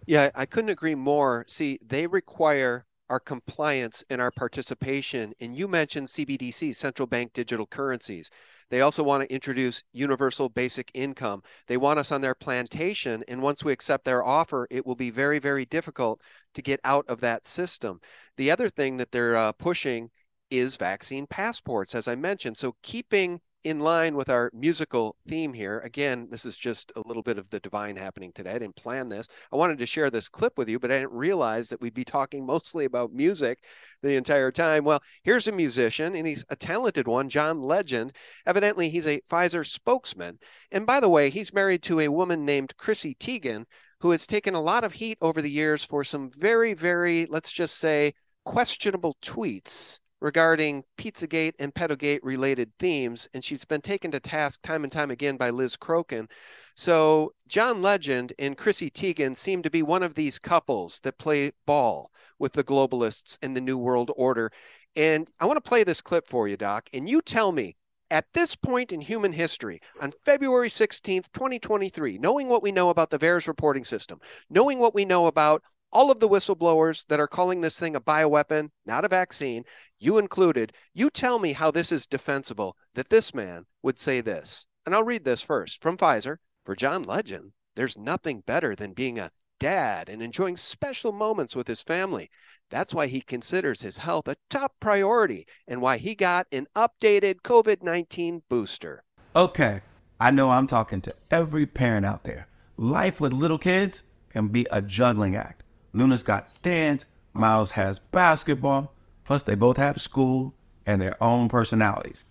[0.07, 1.43] Yeah, I couldn't agree more.
[1.47, 5.33] See, they require our compliance and our participation.
[5.41, 8.31] And you mentioned CBDC, central bank digital currencies.
[8.69, 11.43] They also want to introduce universal basic income.
[11.67, 13.21] They want us on their plantation.
[13.27, 16.21] And once we accept their offer, it will be very, very difficult
[16.53, 17.99] to get out of that system.
[18.37, 20.09] The other thing that they're uh, pushing
[20.49, 22.55] is vaccine passports, as I mentioned.
[22.55, 25.79] So keeping in line with our musical theme here.
[25.79, 28.51] Again, this is just a little bit of the divine happening today.
[28.51, 29.27] I didn't plan this.
[29.51, 32.03] I wanted to share this clip with you, but I didn't realize that we'd be
[32.03, 33.63] talking mostly about music
[34.01, 34.83] the entire time.
[34.83, 38.15] Well, here's a musician, and he's a talented one, John Legend.
[38.45, 40.39] Evidently, he's a Pfizer spokesman.
[40.71, 43.65] And by the way, he's married to a woman named Chrissy Teigen,
[43.99, 47.51] who has taken a lot of heat over the years for some very, very, let's
[47.51, 54.19] just say, questionable tweets regarding Pizzagate and Pedogate related themes, and she's been taken to
[54.19, 56.29] task time and time again by Liz Crokin.
[56.75, 61.51] So John Legend and Chrissy Teigen seem to be one of these couples that play
[61.65, 64.51] ball with the globalists and the New World Order.
[64.95, 67.75] And I want to play this clip for you, Doc, and you tell me
[68.11, 73.09] at this point in human history, on February 16th, 2023, knowing what we know about
[73.09, 77.27] the VAERS reporting system, knowing what we know about all of the whistleblowers that are
[77.27, 79.63] calling this thing a bioweapon, not a vaccine,
[79.99, 84.65] you included, you tell me how this is defensible that this man would say this.
[84.85, 86.37] And I'll read this first from Pfizer.
[86.65, 91.67] For John Legend, there's nothing better than being a dad and enjoying special moments with
[91.67, 92.29] his family.
[92.69, 97.41] That's why he considers his health a top priority and why he got an updated
[97.41, 99.03] COVID 19 booster.
[99.35, 99.81] Okay,
[100.19, 102.47] I know I'm talking to every parent out there.
[102.77, 105.63] Life with little kids can be a juggling act.
[105.93, 110.53] Luna's got dance, Miles has basketball, plus they both have school
[110.85, 112.25] and their own personalities.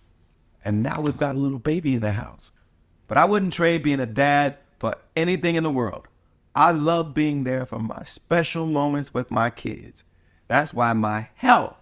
[0.63, 2.51] And now we've got a little baby in the house.
[3.07, 6.07] But I wouldn't trade being a dad for anything in the world.
[6.55, 10.03] I love being there for my special moments with my kids.
[10.47, 11.77] That's why my health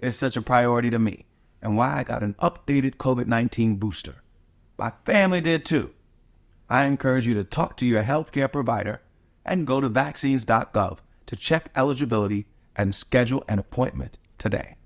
[0.00, 1.26] is such a priority to me
[1.62, 4.16] and why I got an updated COVID 19 booster.
[4.78, 5.92] My family did too.
[6.68, 9.00] I encourage you to talk to your healthcare provider
[9.44, 14.76] and go to vaccines.gov to check eligibility and schedule an appointment today.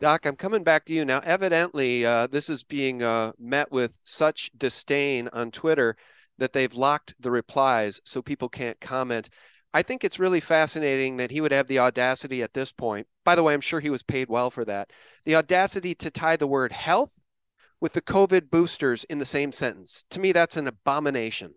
[0.00, 1.20] Doc, I'm coming back to you now.
[1.24, 5.96] Evidently, uh, this is being uh, met with such disdain on Twitter
[6.38, 9.30] that they've locked the replies so people can't comment.
[9.72, 13.06] I think it's really fascinating that he would have the audacity at this point.
[13.24, 14.90] By the way, I'm sure he was paid well for that.
[15.24, 17.20] The audacity to tie the word health
[17.80, 20.04] with the COVID boosters in the same sentence.
[20.10, 21.54] To me, that's an abomination.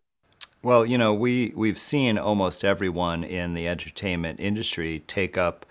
[0.68, 5.66] Well, you know, we we've seen almost everyone in the entertainment industry take up,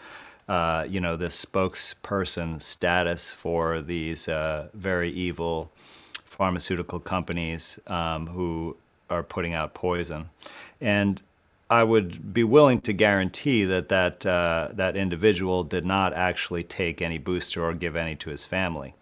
[0.49, 5.71] uh, you know, this spokesperson status for these uh, very evil
[6.25, 8.75] pharmaceutical companies um, who
[9.11, 10.31] are putting out poison,
[10.81, 11.21] and
[11.69, 17.03] I would be willing to guarantee that that uh, that individual did not actually take
[17.03, 18.95] any booster or give any to his family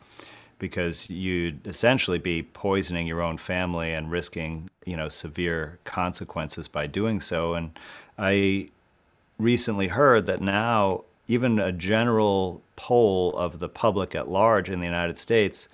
[0.64, 6.87] because you'd essentially be poisoning your own family and risking, you know, severe consequences by
[6.87, 7.53] doing so.
[7.53, 7.79] And
[8.18, 8.68] I
[9.38, 14.87] recently heard that now even a general poll of the public at large in the
[14.87, 15.68] United States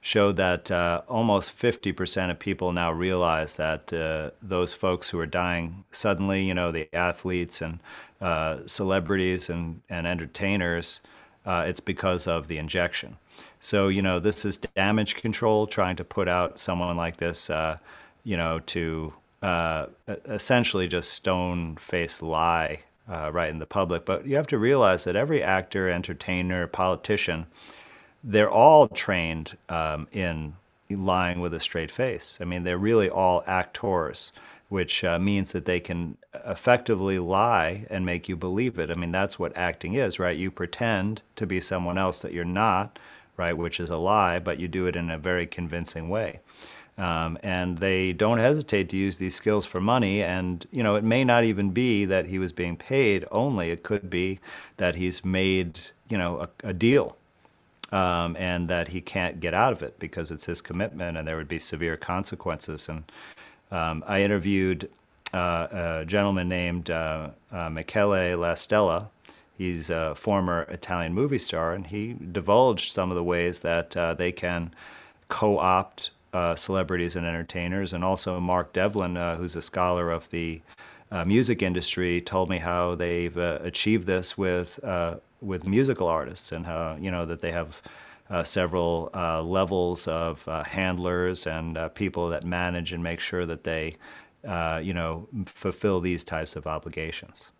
[0.00, 5.26] showed that uh, almost 50% of people now realize that uh, those folks who are
[5.26, 7.80] dying suddenly, you know, the athletes and
[8.22, 11.00] uh, celebrities and, and entertainers,
[11.44, 13.18] uh, it's because of the injection.
[13.60, 17.78] So, you know, this is damage control, trying to put out someone like this, uh,
[18.24, 19.86] you know, to uh,
[20.26, 24.04] essentially just stone faced lie uh, right in the public.
[24.04, 27.46] But you have to realize that every actor, entertainer, politician,
[28.24, 30.54] they're all trained um, in
[30.90, 32.38] lying with a straight face.
[32.40, 34.32] I mean, they're really all actors
[34.72, 38.90] which uh, means that they can effectively lie and make you believe it.
[38.90, 40.34] I mean, that's what acting is, right?
[40.34, 42.98] You pretend to be someone else that you're not,
[43.36, 43.56] right?
[43.56, 46.40] Which is a lie, but you do it in a very convincing way.
[46.98, 50.22] Um, and they don't hesitate to use these skills for money.
[50.22, 53.82] And, you know, it may not even be that he was being paid only, it
[53.82, 54.40] could be
[54.76, 57.16] that he's made, you know, a, a deal
[57.92, 61.36] um, and that he can't get out of it because it's his commitment and there
[61.36, 62.88] would be severe consequences.
[62.88, 63.04] And
[63.70, 64.90] um, I interviewed
[65.32, 69.08] uh, a gentleman named uh, uh, Michele La Stella.
[69.56, 74.14] He's a former Italian movie star, and he divulged some of the ways that uh,
[74.14, 74.74] they can
[75.28, 77.92] co opt uh, celebrities and entertainers.
[77.92, 80.60] And also, Mark Devlin, uh, who's a scholar of the
[81.26, 84.80] music industry, told me how they've achieved this with,
[85.42, 87.82] with musical artists and how, you know, that they have
[88.32, 93.44] uh, several uh, levels of uh, handlers and uh, people that manage and make sure
[93.44, 93.94] that they,
[94.46, 97.50] uh, you know, fulfill these types of obligations.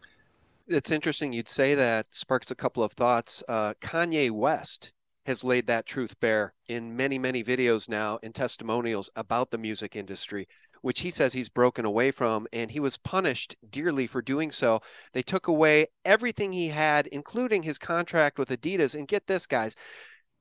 [0.68, 2.06] It's interesting you'd say that.
[2.14, 3.42] Sparks a couple of thoughts.
[3.48, 4.92] Uh, Kanye West
[5.26, 9.94] has laid that truth bare in many, many videos now and testimonials about the music
[9.94, 10.48] industry,
[10.82, 14.80] which he says he's broken away from, and he was punished dearly for doing so.
[15.12, 18.96] They took away everything he had, including his contract with Adidas.
[18.96, 19.76] And get this, guys,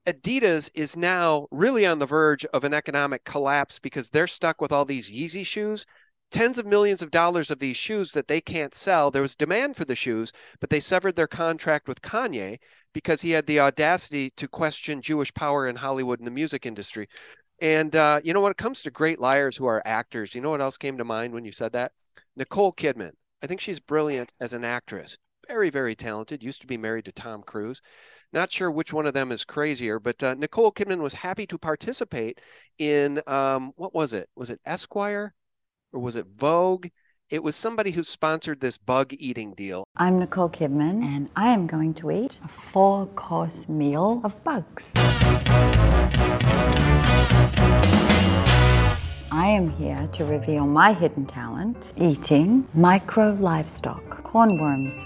[0.07, 4.71] Adidas is now really on the verge of an economic collapse because they're stuck with
[4.71, 5.85] all these Yeezy shoes.
[6.31, 9.11] Tens of millions of dollars of these shoes that they can't sell.
[9.11, 12.59] There was demand for the shoes, but they severed their contract with Kanye
[12.93, 17.07] because he had the audacity to question Jewish power in Hollywood and the music industry.
[17.59, 20.49] And, uh, you know, when it comes to great liars who are actors, you know
[20.51, 21.91] what else came to mind when you said that?
[22.35, 23.11] Nicole Kidman.
[23.43, 25.17] I think she's brilliant as an actress.
[25.47, 26.43] Very, very talented.
[26.43, 27.81] Used to be married to Tom Cruise.
[28.31, 31.57] Not sure which one of them is crazier, but uh, Nicole Kidman was happy to
[31.57, 32.39] participate
[32.77, 34.29] in um, what was it?
[34.35, 35.33] Was it Esquire
[35.93, 36.87] or was it Vogue?
[37.29, 39.85] It was somebody who sponsored this bug eating deal.
[39.95, 44.91] I'm Nicole Kidman, and I am going to eat a four course meal of bugs.
[49.33, 55.05] I am here to reveal my hidden talent eating micro livestock, cornworms.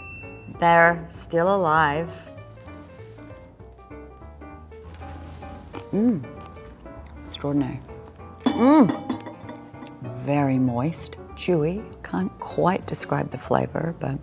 [0.59, 2.11] They're still alive
[5.95, 6.21] Mmm.
[7.21, 7.79] Extraordinary.
[8.43, 9.24] Mmm.
[10.25, 11.85] Very moist, chewy.
[12.03, 14.17] Can't quite describe the flavor, but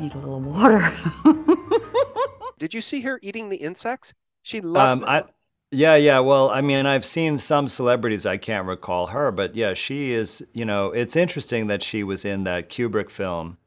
[0.00, 0.92] need a little water.
[2.58, 4.14] Did you see her eating the insects?
[4.42, 5.24] She loves um, I,
[5.70, 6.18] yeah, yeah.
[6.18, 8.26] Well, I mean, I've seen some celebrities.
[8.26, 10.44] I can't recall her, but yeah, she is.
[10.54, 13.58] You know, it's interesting that she was in that Kubrick film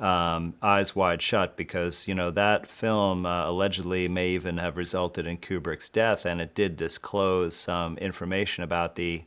[0.00, 5.26] um, Eyes Wide Shut because you know that film uh, allegedly may even have resulted
[5.26, 9.24] in Kubrick's death, and it did disclose some information about the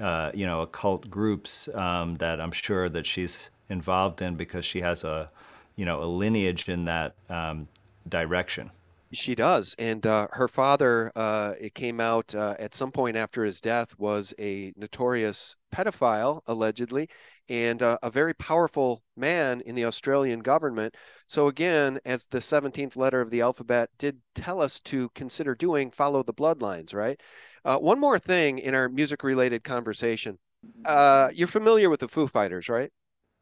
[0.00, 4.80] uh, you know occult groups um, that I'm sure that she's involved in because she
[4.80, 5.28] has a
[5.76, 7.68] you know a lineage in that um,
[8.08, 8.70] direction.
[9.14, 11.12] She does, and uh, her father.
[11.14, 16.40] Uh, it came out uh, at some point after his death was a notorious pedophile,
[16.46, 17.10] allegedly,
[17.52, 20.96] and a very powerful man in the Australian government.
[21.26, 25.90] So, again, as the 17th letter of the alphabet did tell us to consider doing,
[25.90, 27.20] follow the bloodlines, right?
[27.62, 30.38] Uh, one more thing in our music related conversation.
[30.86, 32.90] Uh, you're familiar with the Foo Fighters, right?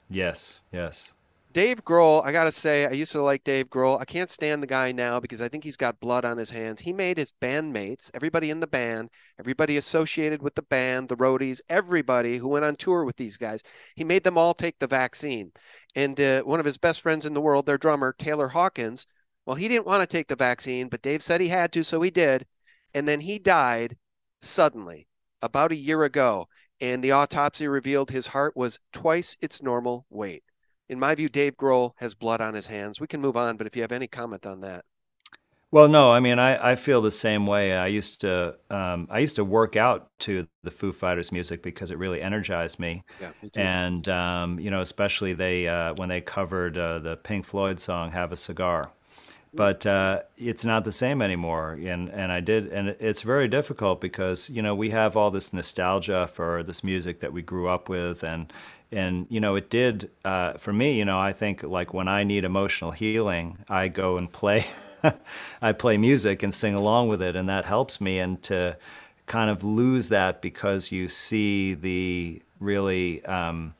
[0.09, 1.13] Yes, yes.
[1.53, 4.01] Dave Grohl, I gotta say, I used to like Dave Grohl.
[4.01, 6.81] I can't stand the guy now because I think he's got blood on his hands.
[6.81, 11.61] He made his bandmates, everybody in the band, everybody associated with the band, the roadies,
[11.69, 13.65] everybody who went on tour with these guys,
[13.97, 15.51] he made them all take the vaccine.
[15.97, 19.05] And uh, one of his best friends in the world, their drummer, Taylor Hawkins,
[19.45, 22.01] well, he didn't want to take the vaccine, but Dave said he had to, so
[22.01, 22.47] he did.
[22.95, 23.97] And then he died
[24.41, 25.09] suddenly
[25.43, 26.47] about a year ago.
[26.81, 30.45] And the autopsy revealed his heart was twice its normal weight
[30.91, 33.01] in my view, Dave Grohl has blood on his hands.
[33.01, 34.85] We can move on, but if you have any comment on that.
[35.71, 37.77] Well, no, I mean, I, I feel the same way.
[37.77, 41.93] I used to um, I used to work out to the Foo Fighters music because
[41.93, 43.05] it really energized me.
[43.21, 47.45] Yeah, me and um, you know, especially they uh, when they covered uh, the Pink
[47.45, 48.91] Floyd song "Have a Cigar."
[49.53, 54.01] But uh, it's not the same anymore, and and I did, and it's very difficult
[54.01, 57.89] because you know we have all this nostalgia for this music that we grew up
[57.89, 58.53] with, and
[58.93, 62.25] and you know it did uh, for me you know i think like when i
[62.25, 64.65] need emotional healing i go and play
[65.63, 67.37] i play music and sing along with it.
[67.37, 68.77] And that helps me and to
[69.27, 73.75] kind of lose that because you see the really um,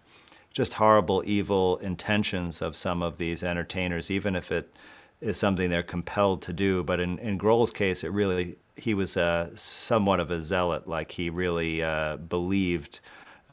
[0.53, 4.73] just horrible evil intentions of some of these entertainers even if it
[5.21, 9.17] is something they're compelled to do but in, in grohl's case it really he was
[9.17, 13.01] uh, somewhat of a zealot like he really uh, believed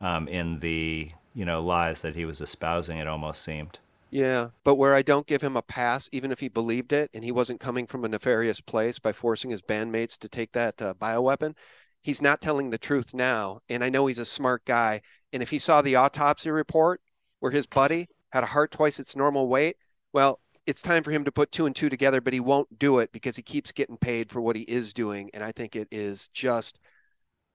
[0.02, 2.98] um, in the you know lies that he was espousing.
[2.98, 3.80] It almost seemed.
[4.10, 7.26] Yeah, but where I don't give him a pass, even if he believed it and
[7.26, 10.94] he wasn't coming from a nefarious place by forcing his bandmates to take that uh,
[10.94, 11.56] bioweapon,
[12.02, 13.60] he's not telling the truth now.
[13.68, 15.02] And I know he's a smart guy.
[15.34, 17.02] And if he saw the autopsy report
[17.42, 19.76] where his buddy had a heart twice its normal weight,
[20.14, 23.00] well, it's time for him to put two and two together, but he won't do
[23.00, 25.30] it because he keeps getting paid for what he is doing.
[25.34, 26.80] And I think it is just,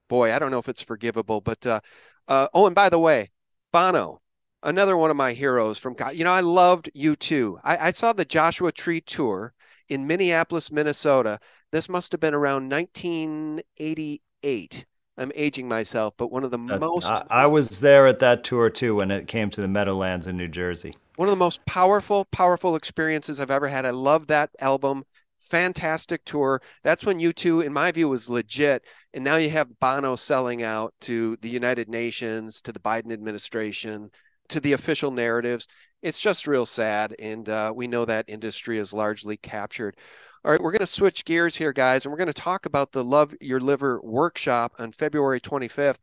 [0.09, 1.81] boy, I don't know if it's forgivable, but uh,
[2.27, 3.31] uh, oh, and by the way,
[3.71, 4.23] Bono,
[4.63, 6.17] another one of my heroes from God.
[6.17, 7.59] You know, I loved you too.
[7.63, 9.53] I, I saw the Joshua Tree tour
[9.89, 11.39] in Minneapolis, Minnesota.
[11.71, 14.87] This must have been around 1988.
[15.19, 17.07] I'm aging myself, but one of the uh, most.
[17.07, 20.39] I, I, was there at that tour too when it came to the Meadowlands in
[20.39, 20.97] New Jersey.
[21.23, 23.87] One of the most powerful, powerful experiences I've ever had.
[23.87, 25.05] I love that album.
[25.39, 26.61] Fantastic tour.
[26.83, 28.85] That's when U2, in my view, was legit.
[29.15, 34.11] And now you have Bono selling out to the United Nations, to the Biden administration,
[34.49, 35.69] to the official narratives.
[36.03, 37.15] It's just real sad.
[37.21, 39.97] And uh, we know that industry is largely captured.
[40.45, 42.91] All right, we're going to switch gears here, guys, and we're going to talk about
[42.91, 45.99] the Love Your Liver workshop on February 25th.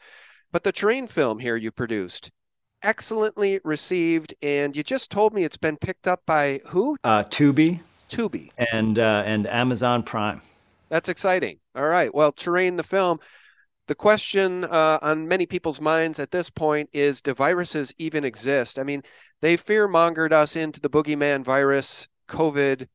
[0.53, 2.32] But the terrain film here you produced,
[2.84, 6.97] excellently received, and you just told me it's been picked up by who?
[7.03, 7.80] Uh, Tubi.
[8.09, 8.51] Tubi.
[8.71, 10.41] And uh, and Amazon Prime.
[10.89, 11.59] That's exciting.
[11.75, 12.13] All right.
[12.13, 13.19] Well, Terrain the film.
[13.88, 18.77] The question uh, on many people's minds at this point is: Do viruses even exist?
[18.80, 19.03] I mean,
[19.41, 22.88] they fear mongered us into the boogeyman virus, COVID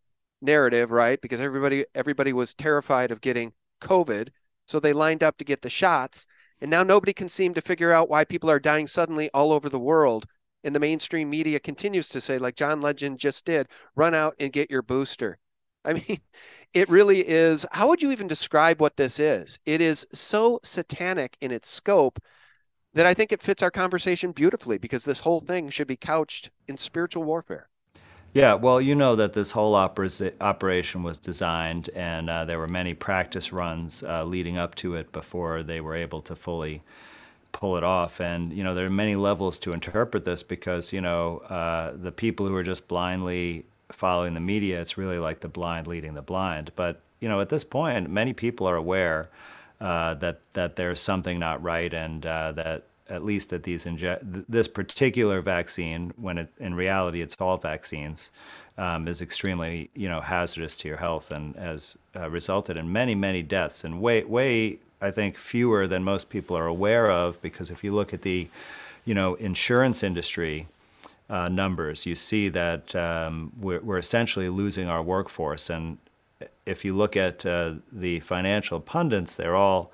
[0.43, 1.21] narrative, right?
[1.21, 4.29] Because everybody everybody was terrified of getting COVID,
[4.67, 6.27] so they lined up to get the shots,
[6.65, 9.69] and now nobody can seem to figure out why people are dying suddenly all over
[9.69, 10.25] the world.
[10.63, 14.51] And the mainstream media continues to say, like John Legend just did, run out and
[14.51, 15.37] get your booster.
[15.85, 16.21] I mean,
[16.73, 17.67] it really is.
[17.73, 19.59] How would you even describe what this is?
[19.67, 22.19] It is so satanic in its scope
[22.95, 26.51] that I think it fits our conversation beautifully because this whole thing should be couched
[26.67, 27.69] in spiritual warfare.
[28.35, 32.93] Yeah, well, you know that this whole operation was designed, and uh, there were many
[32.93, 36.83] practice runs uh, leading up to it before they were able to fully
[37.53, 38.21] pull it off.
[38.21, 42.11] And you know, there are many levels to interpret this because you know uh, the
[42.11, 46.23] people who are just blindly following the media, it's really like the blind leading the
[46.23, 46.73] blind.
[46.75, 49.31] But you know, at this point, many people are aware
[49.81, 54.45] uh, that that there's something not right, and uh, that at least that these inje-
[54.49, 58.31] this particular vaccine, when it, in reality it's all vaccines,
[58.79, 63.15] um, is extremely you know hazardous to your health and has uh, resulted in many
[63.15, 67.71] many deaths and way way I think fewer than most people are aware of because
[67.71, 68.49] if you look at the
[69.05, 70.67] you know insurance industry
[71.31, 75.71] uh, numbers, you see that um, we're, we're, essentially losing our workforce.
[75.71, 75.97] And
[76.67, 79.91] if you look at uh, the financial pundits, they're all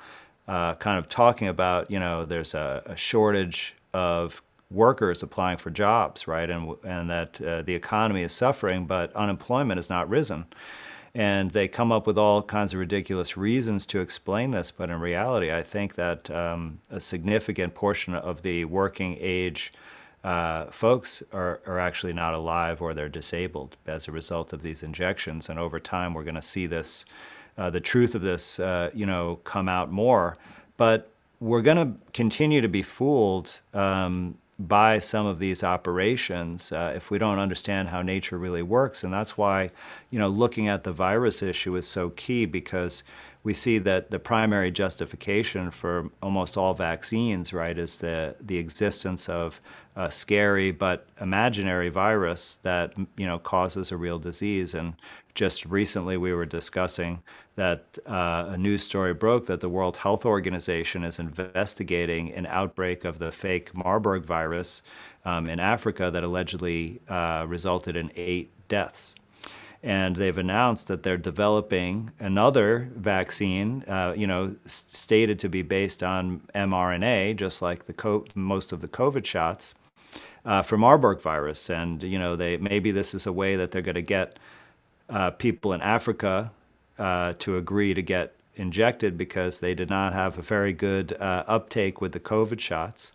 [0.48, 5.70] uh, kind of talking about, you know, there's a, a, shortage of workers applying for
[5.70, 6.48] jobs, right?
[6.50, 10.46] And, and that uh, the economy is suffering, but unemployment has not risen.
[11.14, 15.00] And they come up with all kinds of ridiculous reasons to explain this, but in
[15.00, 19.72] reality, I think that um, a significant portion of the working age
[20.22, 24.82] uh, folks are, are actually not alive or they're disabled as a result of these
[24.82, 25.48] injections.
[25.48, 27.06] And over time, we're going to see this
[27.58, 30.36] uh, the truth of this, uh, you know, come out more.
[30.76, 36.92] But we're going to continue to be fooled um, by some of these operations uh,
[36.94, 39.04] if we don't understand how nature really works.
[39.04, 39.70] And that's why,
[40.10, 43.02] you know, looking at the virus issue is so key because
[43.42, 49.30] we see that the primary justification for almost all vaccines, right, is the the existence
[49.30, 49.60] of
[49.96, 54.74] a scary but imaginary virus that you know causes a real disease.
[54.74, 54.94] And
[55.34, 57.22] just recently, we were discussing
[57.56, 63.04] that uh, a news story broke that the World Health Organization is investigating an outbreak
[63.04, 64.82] of the fake Marburg virus
[65.24, 69.16] um, in Africa that allegedly uh, resulted in eight deaths
[69.82, 76.02] and they've announced that they're developing another vaccine, uh, you know, stated to be based
[76.02, 79.74] on mRNA, just like the most of the COVID shots,
[80.44, 81.70] uh, for Marburg virus.
[81.70, 84.38] And you know, they maybe this is a way that they're going to get
[85.08, 86.52] uh, people in Africa
[86.98, 91.44] uh, to agree to get injected because they did not have a very good uh,
[91.46, 93.12] uptake with the COVID shots.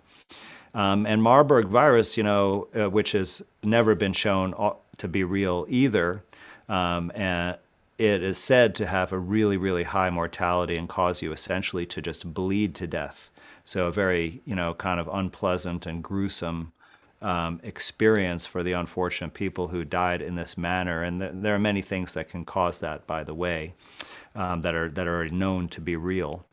[0.74, 4.54] Um, and Marburg virus, you know, uh, which has never been shown
[4.98, 6.24] to be real either,
[6.68, 7.58] um, and
[7.98, 12.02] it is said to have a really, really high mortality and cause you essentially to
[12.02, 13.30] just bleed to death.
[13.64, 16.74] So a very, you know, kind of unpleasant and gruesome
[17.26, 21.02] um, experience for the unfortunate people who died in this manner.
[21.02, 23.74] And th- there are many things that can cause that, by the way,
[24.36, 26.46] um, that are that are known to be real.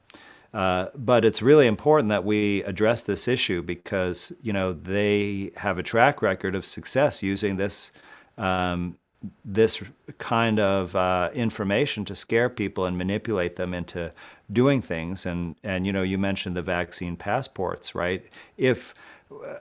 [0.54, 5.76] Uh, but it's really important that we address this issue because you know they have
[5.76, 7.92] a track record of success using this
[8.38, 8.96] um,
[9.44, 9.82] this
[10.16, 14.10] kind of uh, information to scare people and manipulate them into
[14.50, 15.26] doing things.
[15.26, 18.24] And and you know you mentioned the vaccine passports, right?
[18.56, 18.94] If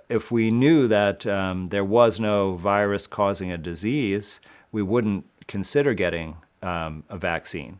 [0.10, 4.40] if we knew that um, there was no virus causing a disease,
[4.72, 7.80] we wouldn't consider getting um, a vaccine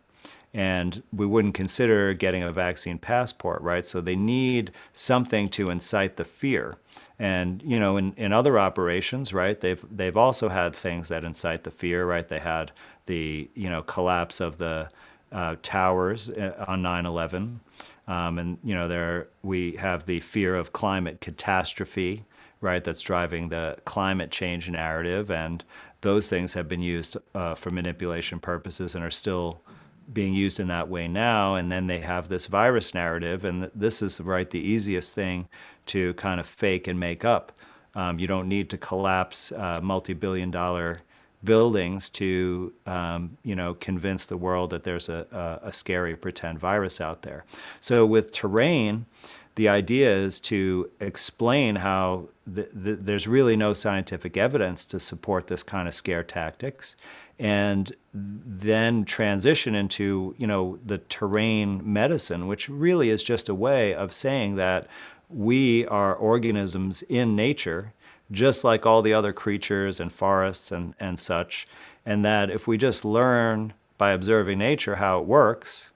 [0.54, 3.86] and we wouldn't consider getting a vaccine passport, right?
[3.86, 6.78] So they need something to incite the fear.
[7.20, 11.64] And you know, in, in other operations, right, they've they've also had things that incite
[11.64, 12.28] the fear, right?
[12.28, 12.72] They had
[13.06, 14.90] the you know collapse of the
[15.32, 17.58] uh, towers uh, on 9/11,
[18.08, 22.26] um, and you know there we have the fear of climate catastrophe,
[22.62, 22.84] right?
[22.84, 25.64] That's driving the climate change narrative, and
[26.02, 29.62] those things have been used uh, for manipulation purposes and are still
[30.14, 31.56] being used in that way now.
[31.56, 35.48] And then they have this virus narrative, and this is right the easiest thing
[35.88, 37.52] to kind of fake and make up.
[37.96, 40.98] Um, you don't need to collapse uh, multi-billion-dollar
[41.44, 46.60] buildings to um, you know convince the world that there's a, a, a scary pretend
[46.60, 47.46] virus out there.
[47.80, 49.06] So with terrain,
[49.56, 55.48] the idea is to explain how the, the, there's really no scientific evidence to support
[55.48, 56.96] this kind of scare tactics
[57.38, 63.94] and then transition into you know the terrain medicine which really is just a way
[63.94, 64.88] of saying that
[65.30, 67.94] we are organisms in nature
[68.32, 71.68] just like all the other creatures and forests and, and such
[72.06, 75.92] and that if we just learn by observing nature how it works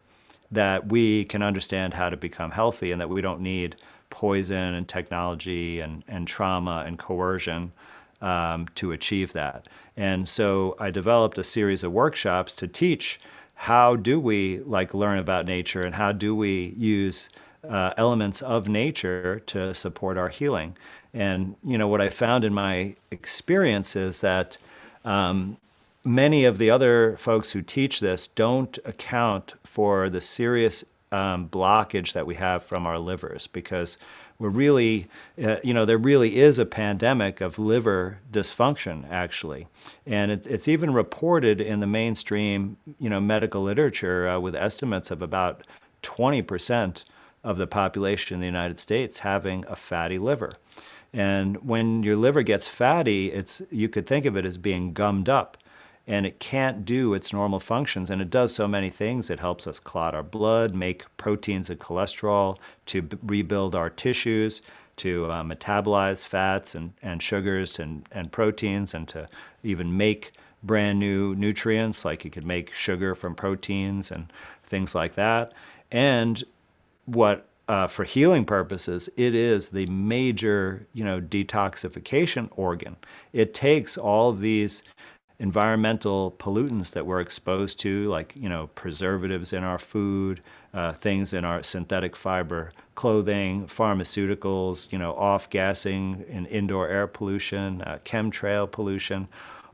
[0.52, 3.76] that we can understand how to become healthy and that we don't need
[4.10, 7.72] poison and technology and, and trauma and coercion
[8.22, 9.68] um, to achieve that.
[9.98, 13.20] And so I developed a series of workshops to teach
[13.56, 17.30] how do we like learn about nature and how do we use
[17.68, 20.78] uh, elements of nature to support our healing.
[21.16, 24.58] And you know what I found in my experience is that
[25.06, 25.56] um,
[26.04, 32.12] many of the other folks who teach this don't account for the serious um, blockage
[32.14, 33.98] that we have from our livers because
[34.40, 35.08] we're really,
[35.42, 39.68] uh, you know, there really is a pandemic of liver dysfunction, actually.
[40.06, 45.12] And it, it's even reported in the mainstream, you know, medical literature uh, with estimates
[45.12, 45.66] of about
[46.04, 47.06] 20%
[47.46, 50.56] of the population in the United States having a fatty liver.
[51.16, 55.30] And when your liver gets fatty, it's, you could think of it as being gummed
[55.30, 55.58] up
[56.08, 58.10] and it can't do its normal functions.
[58.10, 59.30] And it does so many things.
[59.30, 62.58] It helps us clot our blood, make proteins and cholesterol,
[62.88, 64.62] to rebuild our tissues,
[64.98, 69.28] to uh, metabolize fats and, and sugars and, and proteins, and to
[69.64, 74.32] even make brand new nutrients, like you could make sugar from proteins and
[74.64, 75.54] things like that.
[75.92, 76.44] And
[77.06, 82.96] what uh, for healing purposes, it is the major, you know, detoxification organ.
[83.34, 84.84] It takes all of these
[85.40, 90.42] environmental pollutants that we're exposed to, like you know preservatives in our food,
[90.74, 97.82] uh, things in our synthetic fiber clothing, pharmaceuticals, you know off-gassing and indoor air pollution,
[97.82, 99.28] uh, chemtrail pollution.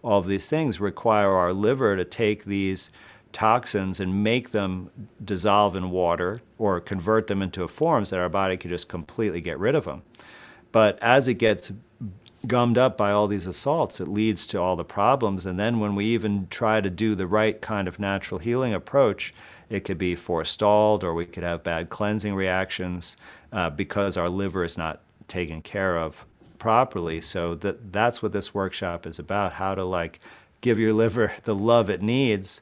[0.04, 2.89] All of these things require our liver to take these
[3.34, 4.90] toxins and make them
[5.24, 9.60] dissolve in water or convert them into forms that our body can just completely get
[9.60, 10.02] rid of them.
[10.72, 11.72] But as it gets
[12.48, 14.00] gummed up by all these assaults.
[14.00, 15.46] It leads to all the problems.
[15.46, 19.34] And then when we even try to do the right kind of natural healing approach,
[19.70, 23.16] it could be forestalled or we could have bad cleansing reactions
[23.52, 26.26] uh, because our liver is not taken care of
[26.58, 27.22] properly.
[27.22, 30.20] So that that's what this workshop is about: how to like
[30.62, 32.62] give your liver the love it needs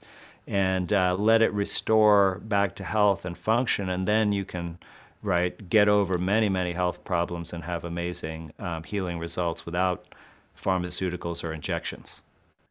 [0.50, 4.80] and uh, let it restore back to health and function, and then you can
[5.22, 10.06] right, get over many, many health problems and have amazing um, healing results without
[10.58, 12.22] pharmaceuticals or injections.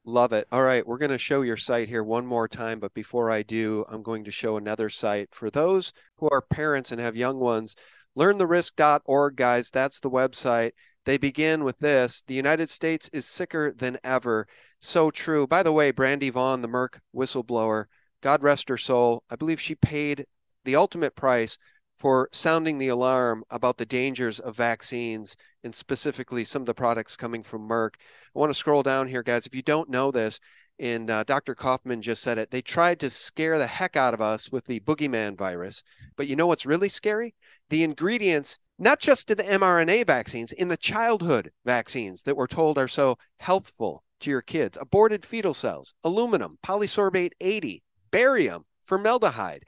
[0.04, 0.48] Love it.
[0.50, 3.42] All right, we're going to show your site here one more time, but before I
[3.42, 7.38] do, I'm going to show another site for those who are parents and have young
[7.38, 7.76] ones.
[8.16, 10.72] LearnTheRisk.org, guys, that's the website.
[11.08, 14.46] They begin with this The United States is sicker than ever.
[14.78, 15.46] So true.
[15.46, 17.86] By the way, Brandy Vaughn, the Merck whistleblower,
[18.20, 20.26] God rest her soul, I believe she paid
[20.66, 21.56] the ultimate price
[21.96, 27.16] for sounding the alarm about the dangers of vaccines and specifically some of the products
[27.16, 27.94] coming from Merck.
[28.36, 29.46] I want to scroll down here, guys.
[29.46, 30.38] If you don't know this,
[30.78, 31.54] and uh, Dr.
[31.54, 34.80] Kaufman just said it, they tried to scare the heck out of us with the
[34.80, 35.82] boogeyman virus.
[36.16, 37.34] But you know what's really scary?
[37.70, 42.78] The ingredients, not just in the mRNA vaccines, in the childhood vaccines that we're told
[42.78, 49.64] are so healthful to your kids aborted fetal cells, aluminum, polysorbate 80, barium, formaldehyde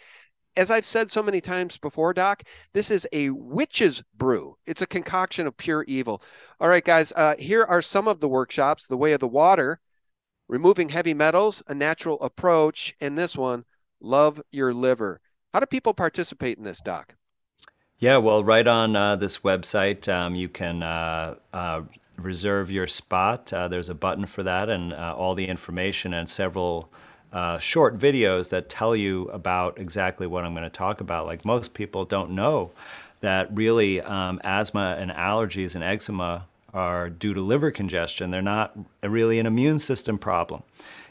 [0.56, 2.42] as I've said so many times before, Doc,
[2.72, 4.56] this is a witch's brew.
[4.66, 6.22] It's a concoction of pure evil.
[6.58, 9.80] All right, guys, uh, here are some of the workshops The Way of the Water,
[10.50, 13.64] Removing Heavy Metals, A Natural Approach, and this one,
[14.00, 15.20] Love Your Liver.
[15.54, 17.14] How do people participate in this, Doc?
[18.00, 21.82] Yeah, well, right on uh, this website, um, you can uh, uh
[22.18, 23.52] reserve your spot.
[23.52, 26.90] Uh, there's a button for that, and uh, all the information and several
[27.32, 31.26] uh, short videos that tell you about exactly what I'm going to talk about.
[31.26, 32.72] Like most people don't know
[33.20, 38.30] that really um, asthma and allergies and eczema are due to liver congestion.
[38.30, 40.62] They're not really an immune system problem.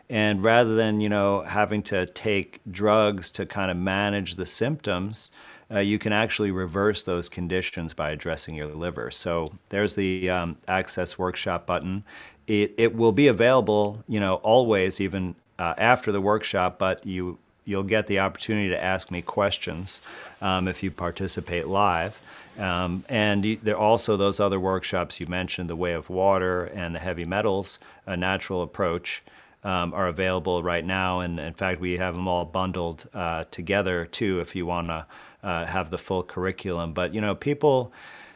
[0.09, 5.29] And rather than you know having to take drugs to kind of manage the symptoms,
[5.71, 9.11] uh, you can actually reverse those conditions by addressing your liver.
[9.11, 12.03] So there's the um, Access Workshop button.
[12.47, 17.37] It, it will be available, you know, always, even uh, after the workshop, but you
[17.65, 20.01] you'll get the opportunity to ask me questions
[20.41, 22.19] um, if you participate live.
[22.59, 26.93] Um, and there are also those other workshops you mentioned, the Way of Water and
[26.93, 29.23] the Heavy Metals, a natural approach.
[29.61, 34.05] Um, are available right now, and in fact, we have them all bundled uh, together
[34.05, 34.39] too.
[34.39, 35.05] If you want to
[35.43, 36.93] uh, have the full curriculum.
[36.93, 37.91] But you know, people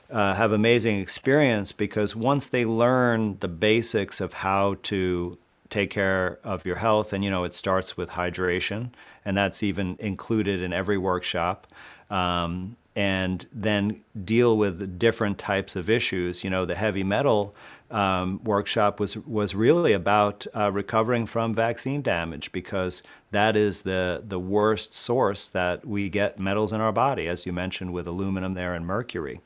[0.09, 5.37] uh, have amazing experience because once they learn the basics of how to
[5.69, 8.91] take care of your health, and you know, it starts with hydration,
[9.25, 11.67] and that's even included in every workshop.
[12.09, 16.43] Um, and then deal with different types of issues.
[16.43, 17.55] You know, the heavy metal
[17.89, 24.23] um, workshop was was really about uh, recovering from vaccine damage because that is the
[24.27, 28.53] the worst source that we get metals in our body, as you mentioned with aluminum
[28.53, 29.41] there and mercury.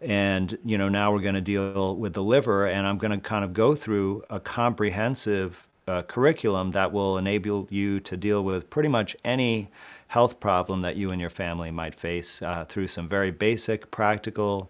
[0.00, 3.18] And you know now we're going to deal with the liver, and I'm going to
[3.18, 8.70] kind of go through a comprehensive uh, curriculum that will enable you to deal with
[8.70, 9.68] pretty much any
[10.10, 14.68] health problem that you and your family might face uh, through some very basic, practical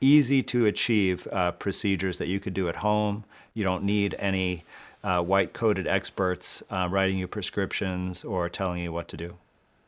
[0.00, 3.22] easy to achieve uh, procedures that you could do at home.
[3.54, 4.64] You don't need any
[5.04, 9.36] uh, white coated experts uh, writing you prescriptions or telling you what to do.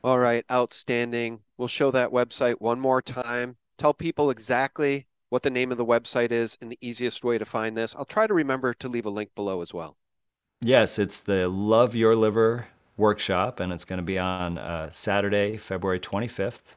[0.04, 1.40] All right, outstanding.
[1.56, 3.56] We'll show that website one more time.
[3.78, 7.44] Tell people exactly what the name of the website is and the easiest way to
[7.44, 7.96] find this.
[7.96, 9.96] I'll try to remember to leave a link below as well.
[10.60, 15.56] Yes, it's the Love Your Liver workshop, and it's going to be on uh, Saturday,
[15.56, 16.74] February 25th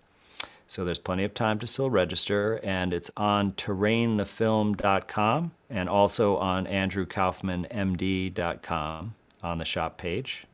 [0.67, 6.65] so there's plenty of time to still register, and it's on terrainthefilm.com and also on
[6.65, 10.45] andrewkaufmanmd.com on the shop page.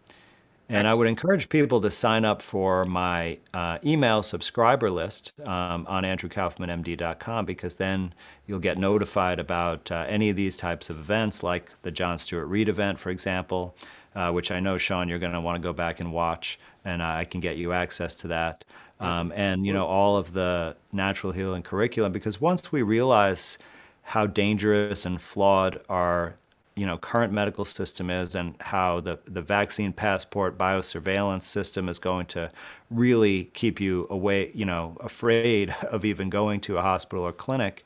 [0.68, 5.86] And I would encourage people to sign up for my uh, email subscriber list um,
[5.88, 8.14] on andrewkaufmanmd.com because then
[8.47, 12.45] you'll get notified about uh, any of these types of events, like the John Stuart
[12.45, 13.76] Reid event, for example,
[14.16, 17.01] uh, which I know, Sean, you're going to want to go back and watch, and
[17.01, 18.66] I can get you access to that.
[18.99, 23.57] Um, and you know all of the natural healing curriculum because once we realize
[24.03, 26.36] how dangerous and flawed our
[26.76, 31.97] you know current medical system is and how the, the vaccine passport biosurveillance system is
[31.97, 32.51] going to
[32.91, 37.84] really keep you away you know afraid of even going to a hospital or clinic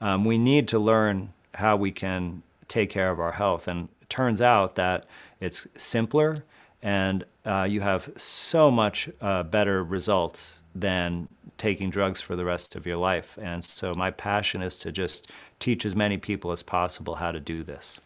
[0.00, 3.68] um, we need to learn how we can take care of our health.
[3.68, 5.06] And it turns out that
[5.42, 6.44] it's simpler
[6.82, 11.28] and uh, you have so much uh, better results than
[11.58, 13.38] taking drugs for the rest of your life.
[13.40, 15.28] And so my passion is to just
[15.60, 18.00] teach as many people as possible how to do this.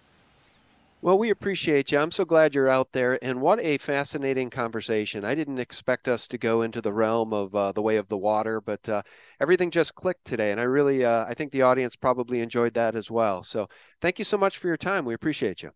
[1.02, 1.98] Well, we appreciate you.
[1.98, 3.22] I'm so glad you're out there.
[3.22, 5.24] And what a fascinating conversation.
[5.24, 8.16] I didn't expect us to go into the realm of uh, the way of the
[8.18, 9.02] water, but uh,
[9.40, 10.50] everything just clicked today.
[10.50, 13.42] And I really, uh, I think the audience probably enjoyed that as well.
[13.42, 13.68] So
[14.00, 15.04] thank you so much for your time.
[15.04, 15.70] We appreciate you.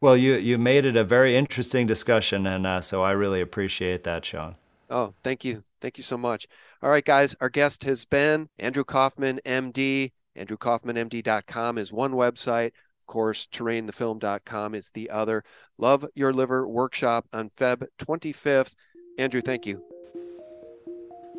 [0.00, 4.04] Well, you you made it a very interesting discussion, and uh, so I really appreciate
[4.04, 4.56] that, Sean.
[4.90, 6.46] Oh, thank you, thank you so much.
[6.82, 10.12] All right, guys, our guest has been Andrew Kaufman, MD.
[10.36, 12.68] AndrewKaufmanMD.com is one website.
[12.68, 15.44] Of course, terrainthefilm.com is the other.
[15.78, 18.74] Love Your Liver workshop on Feb 25th.
[19.18, 19.82] Andrew, thank you.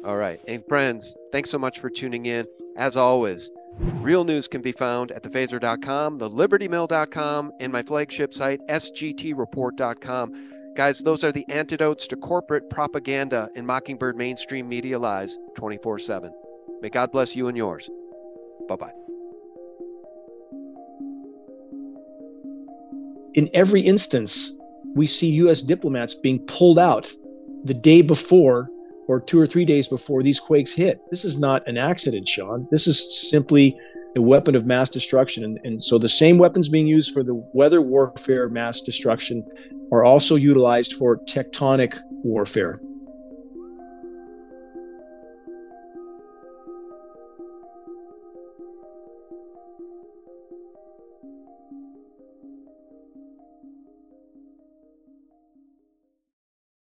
[0.05, 0.39] All right.
[0.47, 2.45] And friends, thanks so much for tuning in.
[2.75, 10.49] As always, Real news can be found at thephaser.com, thelibertymill.com, and my flagship site, sgtreport.com.
[10.75, 16.33] Guys, those are the antidotes to corporate propaganda and Mockingbird mainstream media lies 24 7.
[16.81, 17.89] May God bless you and yours.
[18.67, 18.93] Bye bye.
[23.35, 24.53] In every instance,
[24.95, 25.61] we see U.S.
[25.61, 27.11] diplomats being pulled out
[27.63, 28.69] the day before
[29.07, 31.01] or two or three days before these quakes hit.
[31.09, 32.67] This is not an accident, Sean.
[32.71, 33.77] This is simply
[34.15, 35.43] a weapon of mass destruction.
[35.43, 39.45] And, and so the same weapons being used for the weather warfare mass destruction
[39.91, 42.79] are also utilized for tectonic warfare.